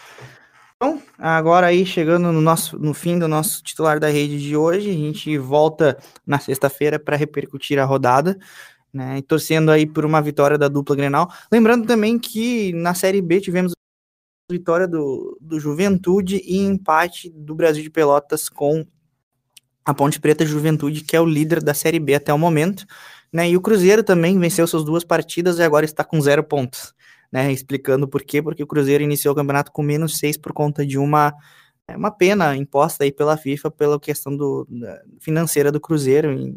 Então, 0.76 1.02
agora 1.18 1.66
aí 1.66 1.86
chegando 1.86 2.30
no 2.30 2.40
nosso 2.40 2.78
no 2.78 2.92
fim 2.92 3.18
do 3.18 3.26
nosso 3.26 3.62
titular 3.62 3.98
da 3.98 4.08
rede 4.08 4.38
de 4.38 4.54
hoje, 4.56 4.90
a 4.90 4.94
gente 4.94 5.36
volta 5.38 5.98
na 6.26 6.38
sexta-feira 6.38 6.98
para 6.98 7.16
repercutir 7.16 7.78
a 7.78 7.84
rodada 7.84 8.38
né? 8.92 9.18
E 9.18 9.22
torcendo 9.22 9.70
aí 9.70 9.86
por 9.86 10.04
uma 10.04 10.20
vitória 10.20 10.56
da 10.56 10.68
dupla 10.68 10.96
Grenal. 10.96 11.30
Lembrando 11.50 11.86
também 11.86 12.18
que 12.18 12.72
na 12.72 12.94
Série 12.94 13.20
B 13.20 13.40
tivemos 13.40 13.72
vitória 14.50 14.86
do, 14.86 15.36
do 15.40 15.58
Juventude 15.58 16.40
e 16.44 16.58
empate 16.58 17.28
do 17.30 17.54
Brasil 17.54 17.82
de 17.82 17.90
Pelotas 17.90 18.48
com 18.48 18.86
a 19.84 19.92
Ponte 19.94 20.20
Preta 20.20 20.44
Juventude, 20.44 21.02
que 21.02 21.16
é 21.16 21.20
o 21.20 21.26
líder 21.26 21.62
da 21.62 21.74
Série 21.74 21.98
B 21.98 22.14
até 22.14 22.32
o 22.32 22.38
momento. 22.38 22.86
Né? 23.32 23.50
E 23.50 23.56
o 23.56 23.60
Cruzeiro 23.60 24.02
também 24.02 24.38
venceu 24.38 24.66
suas 24.66 24.84
duas 24.84 25.04
partidas 25.04 25.58
e 25.58 25.62
agora 25.62 25.84
está 25.84 26.04
com 26.04 26.20
zero 26.20 26.42
pontos. 26.42 26.94
Né? 27.32 27.52
Explicando 27.52 28.08
por 28.08 28.22
quê, 28.22 28.40
porque 28.40 28.62
o 28.62 28.66
Cruzeiro 28.66 29.02
iniciou 29.02 29.32
o 29.32 29.36
campeonato 29.36 29.72
com 29.72 29.82
menos 29.82 30.18
seis 30.18 30.36
por 30.36 30.52
conta 30.52 30.86
de 30.86 30.96
uma, 30.96 31.34
é, 31.88 31.96
uma 31.96 32.10
pena 32.10 32.56
imposta 32.56 33.04
aí 33.04 33.12
pela 33.12 33.36
FIFA 33.36 33.70
pela 33.70 34.00
questão 34.00 34.36
do, 34.36 34.66
financeira 35.20 35.70
do 35.72 35.80
Cruzeiro, 35.80 36.56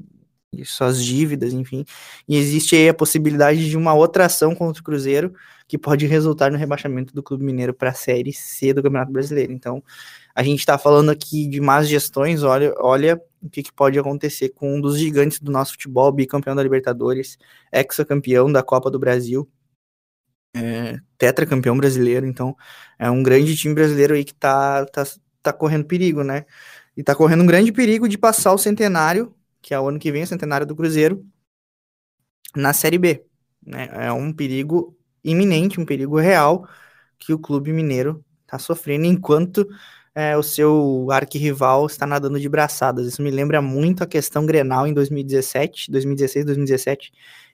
suas 0.66 1.04
dívidas, 1.04 1.54
enfim. 1.54 1.86
E 2.28 2.38
existe 2.38 2.76
aí 2.76 2.90
a 2.90 2.94
possibilidade 2.94 3.70
de 3.70 3.78
uma 3.78 3.94
outra 3.94 4.26
ação 4.26 4.56
contra 4.56 4.82
o 4.82 4.84
Cruzeiro 4.84 5.34
que 5.68 5.78
pode 5.78 6.06
resultar 6.08 6.52
no 6.52 6.58
rebaixamento 6.58 7.14
do 7.14 7.22
Clube 7.22 7.44
Mineiro 7.44 7.74
para 7.74 7.92
a 7.92 7.94
Série 7.94 8.34
C 8.34 8.74
do 8.74 8.82
Campeonato 8.82 9.12
Brasileiro. 9.12 9.54
Então, 9.54 9.84
a 10.34 10.42
gente 10.42 10.60
está 10.60 10.78
falando 10.78 11.12
aqui 11.12 11.48
de 11.48 11.62
más 11.62 11.88
gestões, 11.88 12.42
olha, 12.42 12.74
olha 12.80 13.22
o 13.42 13.50
que, 13.50 13.62
que, 13.62 13.72
pode 13.72 13.98
acontecer 14.00 14.50
com 14.50 14.76
um 14.78 14.82
dos 14.82 14.98
gigantes 14.98 15.40
do 15.40 15.52
nosso 15.52 15.74
futebol, 15.74 16.12
bicampeão 16.12 16.56
da 16.56 16.64
Libertadores, 16.64 17.38
ex-campeão 17.72 18.52
da 18.52 18.64
Copa 18.64 18.90
do 18.90 18.98
Brasil, 18.98 19.48
é, 20.56 20.98
tetracampeão 21.18 21.78
brasileiro, 21.78 22.26
então 22.26 22.56
é 22.98 23.10
um 23.10 23.22
grande 23.22 23.56
time 23.56 23.76
brasileiro 23.76 24.16
aí 24.16 24.24
que 24.24 24.34
tá, 24.34 24.86
tá, 24.88 25.06
tá 25.42 25.54
correndo 25.54 25.86
perigo, 25.86 26.24
né? 26.24 26.46
E 26.98 27.04
tá 27.04 27.16
correndo 27.16 27.44
um 27.44 27.48
grande 27.48 27.72
perigo 27.72 28.10
de 28.10 28.18
passar 28.18 28.54
o 28.54 28.58
centenário 28.58 29.34
que 29.62 29.74
é 29.74 29.80
o 29.80 29.88
ano 29.88 30.00
que 30.00 30.12
vem, 30.12 30.24
o 30.24 30.28
centenário 30.28 30.66
do 30.66 30.76
Cruzeiro, 30.76 31.26
na 32.56 32.74
Série 32.74 32.98
B. 32.98 33.24
Né? 33.66 33.90
É 33.92 34.12
um 34.12 34.34
perigo 34.34 34.98
iminente, 35.24 35.80
um 35.80 35.86
perigo 35.86 36.18
real 36.18 36.68
que 37.18 37.34
o 37.34 37.40
clube 37.40 37.74
mineiro 37.74 38.24
está 38.46 38.58
sofrendo 38.58 39.06
enquanto 39.06 39.68
é, 40.16 40.36
o 40.36 40.44
seu 40.44 41.08
arquirrival 41.12 41.86
está 41.86 42.06
nadando 42.06 42.40
de 42.40 42.50
braçadas. 42.50 43.08
Isso 43.08 43.22
me 43.22 43.30
lembra 43.30 43.62
muito 43.62 44.04
a 44.04 44.08
questão 44.08 44.46
Grenal 44.46 44.88
em 44.88 44.94
2017, 44.94 45.92
2016, 45.92 46.46
2017, 46.46 47.12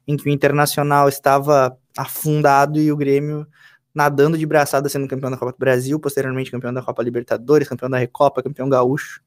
em 0.08 0.16
que 0.16 0.28
o 0.28 0.30
Internacional 0.30 1.10
estava 1.10 1.78
afundado 1.98 2.80
e 2.80 2.92
o 2.92 2.98
Grêmio 2.98 3.48
nadando 3.94 4.38
de 4.38 4.46
braçada 4.46 4.90
sendo 4.90 5.08
campeão 5.08 5.32
da 5.32 5.38
Copa 5.38 5.54
do 5.54 5.58
Brasil, 5.58 6.00
posteriormente 6.00 6.52
campeão 6.52 6.74
da 6.74 6.82
Copa 6.82 7.02
Libertadores, 7.02 7.68
campeão 7.68 7.90
da 7.90 7.98
Recopa, 7.98 8.44
campeão 8.44 8.68
gaúcho 8.68 9.22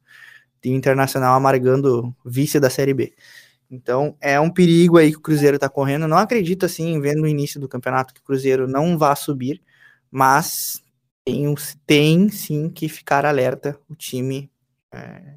e 0.65 0.71
o 0.71 0.75
Internacional 0.75 1.37
amargando 1.37 2.15
vice 2.25 2.59
da 2.59 2.71
Série 2.71 2.95
B. 2.95 3.13
Então 3.71 4.17
é 4.21 4.41
um 4.41 4.51
perigo 4.51 4.97
aí 4.97 5.11
que 5.11 5.19
o 5.19 5.23
Cruzeiro 5.23 5.57
está 5.57 5.69
correndo. 5.69 6.09
Não 6.09 6.17
acredito 6.17 6.65
assim, 6.65 7.01
vendo 7.01 7.23
o 7.23 7.29
início 7.29 7.61
do 7.61 7.69
campeonato, 7.69 8.15
que 8.15 8.21
o 8.21 8.25
Cruzeiro 8.25 8.67
não 8.67 8.97
vá 8.97 9.15
subir, 9.15 9.61
mas 10.11 10.83
tem, 11.25 11.55
tem 11.87 12.29
sim 12.31 12.71
que 12.71 12.89
ficar 12.89 13.27
alerta 13.27 13.79
o 13.89 13.95
time 13.95 14.51
é, 14.93 15.35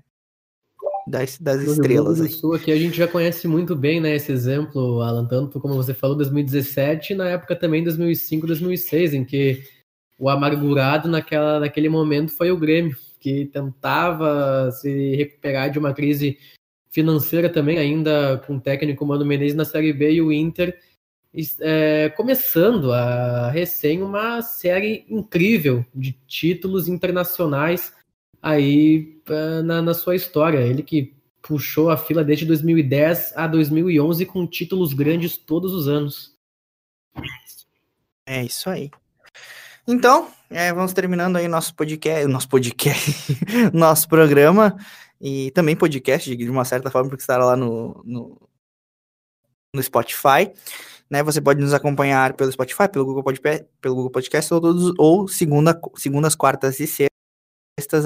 das, 1.05 1.37
das 1.37 1.61
estrelas. 1.61 2.19
Do 2.19 2.29
Sul 2.29 2.53
aqui 2.53 2.71
a 2.71 2.77
gente 2.77 2.95
já 2.95 3.07
conhece 3.07 3.47
muito 3.47 3.75
bem 3.75 3.99
né, 3.99 4.15
esse 4.15 4.31
exemplo, 4.31 5.01
Alan, 5.01 5.25
tanto 5.25 5.59
como 5.59 5.75
você 5.75 5.93
falou, 5.93 6.15
2017 6.15 7.11
e 7.11 7.15
na 7.15 7.29
época 7.29 7.55
também 7.55 7.83
2005, 7.83 8.47
2006, 8.47 9.13
em 9.13 9.25
que 9.25 9.61
o 10.17 10.29
amargurado 10.29 11.09
naquela, 11.09 11.59
naquele 11.59 11.89
momento 11.89 12.31
foi 12.31 12.51
o 12.51 12.57
Grêmio 12.57 12.95
que 13.21 13.45
tentava 13.45 14.69
se 14.71 15.15
recuperar 15.15 15.71
de 15.71 15.79
uma 15.79 15.93
crise 15.93 16.37
financeira 16.89 17.49
também, 17.49 17.77
ainda 17.77 18.43
com 18.45 18.57
o 18.57 18.59
técnico 18.59 19.05
Mano 19.05 19.25
Menezes 19.25 19.55
na 19.55 19.63
Série 19.63 19.93
B 19.93 20.11
e 20.11 20.21
o 20.21 20.31
Inter 20.31 20.77
é, 21.61 22.09
começando 22.09 22.91
a 22.91 23.49
recém 23.49 24.01
uma 24.01 24.41
série 24.41 25.05
incrível 25.09 25.85
de 25.95 26.11
títulos 26.27 26.89
internacionais 26.89 27.93
aí 28.41 29.21
é, 29.29 29.61
na, 29.61 29.81
na 29.81 29.93
sua 29.93 30.15
história. 30.15 30.59
Ele 30.59 30.83
que 30.83 31.15
puxou 31.41 31.89
a 31.89 31.97
fila 31.97 32.23
desde 32.23 32.45
2010 32.45 33.33
a 33.35 33.47
2011 33.47 34.25
com 34.25 34.45
títulos 34.45 34.93
grandes 34.93 35.37
todos 35.37 35.73
os 35.73 35.87
anos. 35.87 36.35
É 38.25 38.43
isso 38.43 38.69
aí. 38.69 38.91
Então, 39.87 40.29
é, 40.49 40.71
vamos 40.71 40.93
terminando 40.93 41.37
aí 41.37 41.47
nosso 41.47 41.73
podcast, 41.73 42.27
nosso 42.27 42.47
podcast, 42.47 43.37
nosso 43.73 44.07
programa 44.07 44.77
e 45.19 45.51
também 45.51 45.75
podcast 45.75 46.35
de 46.35 46.49
uma 46.49 46.65
certa 46.65 46.91
forma 46.91 47.09
porque 47.09 47.21
estará 47.21 47.45
lá 47.45 47.55
no, 47.55 48.01
no, 48.05 48.37
no 49.73 49.83
Spotify. 49.83 50.51
Né, 51.09 51.21
você 51.21 51.41
pode 51.41 51.59
nos 51.59 51.73
acompanhar 51.73 52.33
pelo 52.33 52.49
Spotify, 52.49 52.87
pelo 52.87 53.05
Google 53.05 53.23
Podcast, 53.23 53.67
pelo 53.81 53.95
Google 53.95 54.11
Podcast 54.11 54.53
ou, 54.53 54.61
ou 54.97 55.27
segunda, 55.27 55.77
segundas, 55.97 56.35
quartas 56.35 56.79
e 56.79 56.87
sextas 56.87 57.10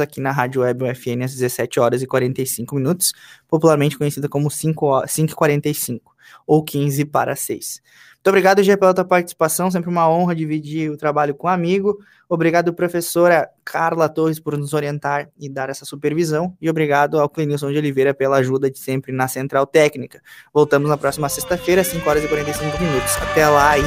aqui 0.01 0.21
na 0.21 0.31
Rádio 0.31 0.61
Web 0.61 0.83
UFN 0.83 1.23
às 1.23 1.33
17 1.33 1.79
horas 1.79 2.01
e 2.01 2.07
45 2.07 2.75
minutos, 2.75 3.13
popularmente 3.47 3.97
conhecida 3.97 4.29
como 4.29 4.49
5, 4.49 5.07
5 5.07 5.31
e 5.31 5.35
45 5.35 6.15
ou 6.47 6.63
15 6.63 7.05
para 7.05 7.35
6. 7.35 7.81
Muito 8.25 8.29
obrigado, 8.29 8.63
Gê, 8.63 8.75
pela 8.75 8.91
tua 8.91 9.05
participação. 9.05 9.69
Sempre 9.69 9.88
uma 9.88 10.09
honra 10.09 10.33
dividir 10.33 10.89
o 10.89 10.97
trabalho 10.97 11.35
com 11.35 11.45
um 11.45 11.49
amigo. 11.51 11.99
Obrigado, 12.27 12.73
professora 12.73 13.47
Carla 13.63 14.09
Torres, 14.09 14.39
por 14.39 14.57
nos 14.57 14.73
orientar 14.73 15.29
e 15.39 15.47
dar 15.47 15.69
essa 15.69 15.85
supervisão. 15.85 16.57
E 16.59 16.67
obrigado 16.67 17.19
ao 17.19 17.29
Clenilson 17.29 17.71
de 17.71 17.77
Oliveira 17.77 18.15
pela 18.15 18.38
ajuda 18.38 18.71
de 18.71 18.79
sempre 18.79 19.11
na 19.11 19.27
Central 19.27 19.67
Técnica. 19.67 20.23
Voltamos 20.51 20.89
na 20.89 20.97
próxima 20.97 21.29
sexta-feira, 21.29 21.83
5 21.83 22.09
horas 22.09 22.23
e 22.23 22.27
45 22.27 22.81
minutos. 22.81 23.15
Até 23.17 23.47
lá 23.47 23.77
e 23.77 23.83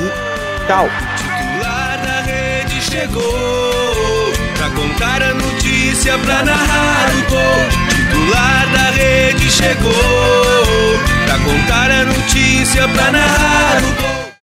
tchau. 0.68 0.86
Contar 4.98 5.22
a 5.22 5.32
notícia, 5.32 6.18
pra 6.18 6.42
narrar 6.42 7.10
o 7.10 7.30
gol. 7.30 7.88
Titular 7.88 8.66
da 8.72 8.90
rede 8.90 9.48
chegou 9.48 9.92
pra 11.24 11.38
contar 11.38 11.88
a 11.88 12.04
notícia, 12.04 12.88
pra 12.88 13.12
narrar 13.12 13.80
o 13.84 14.02
gol. 14.02 14.28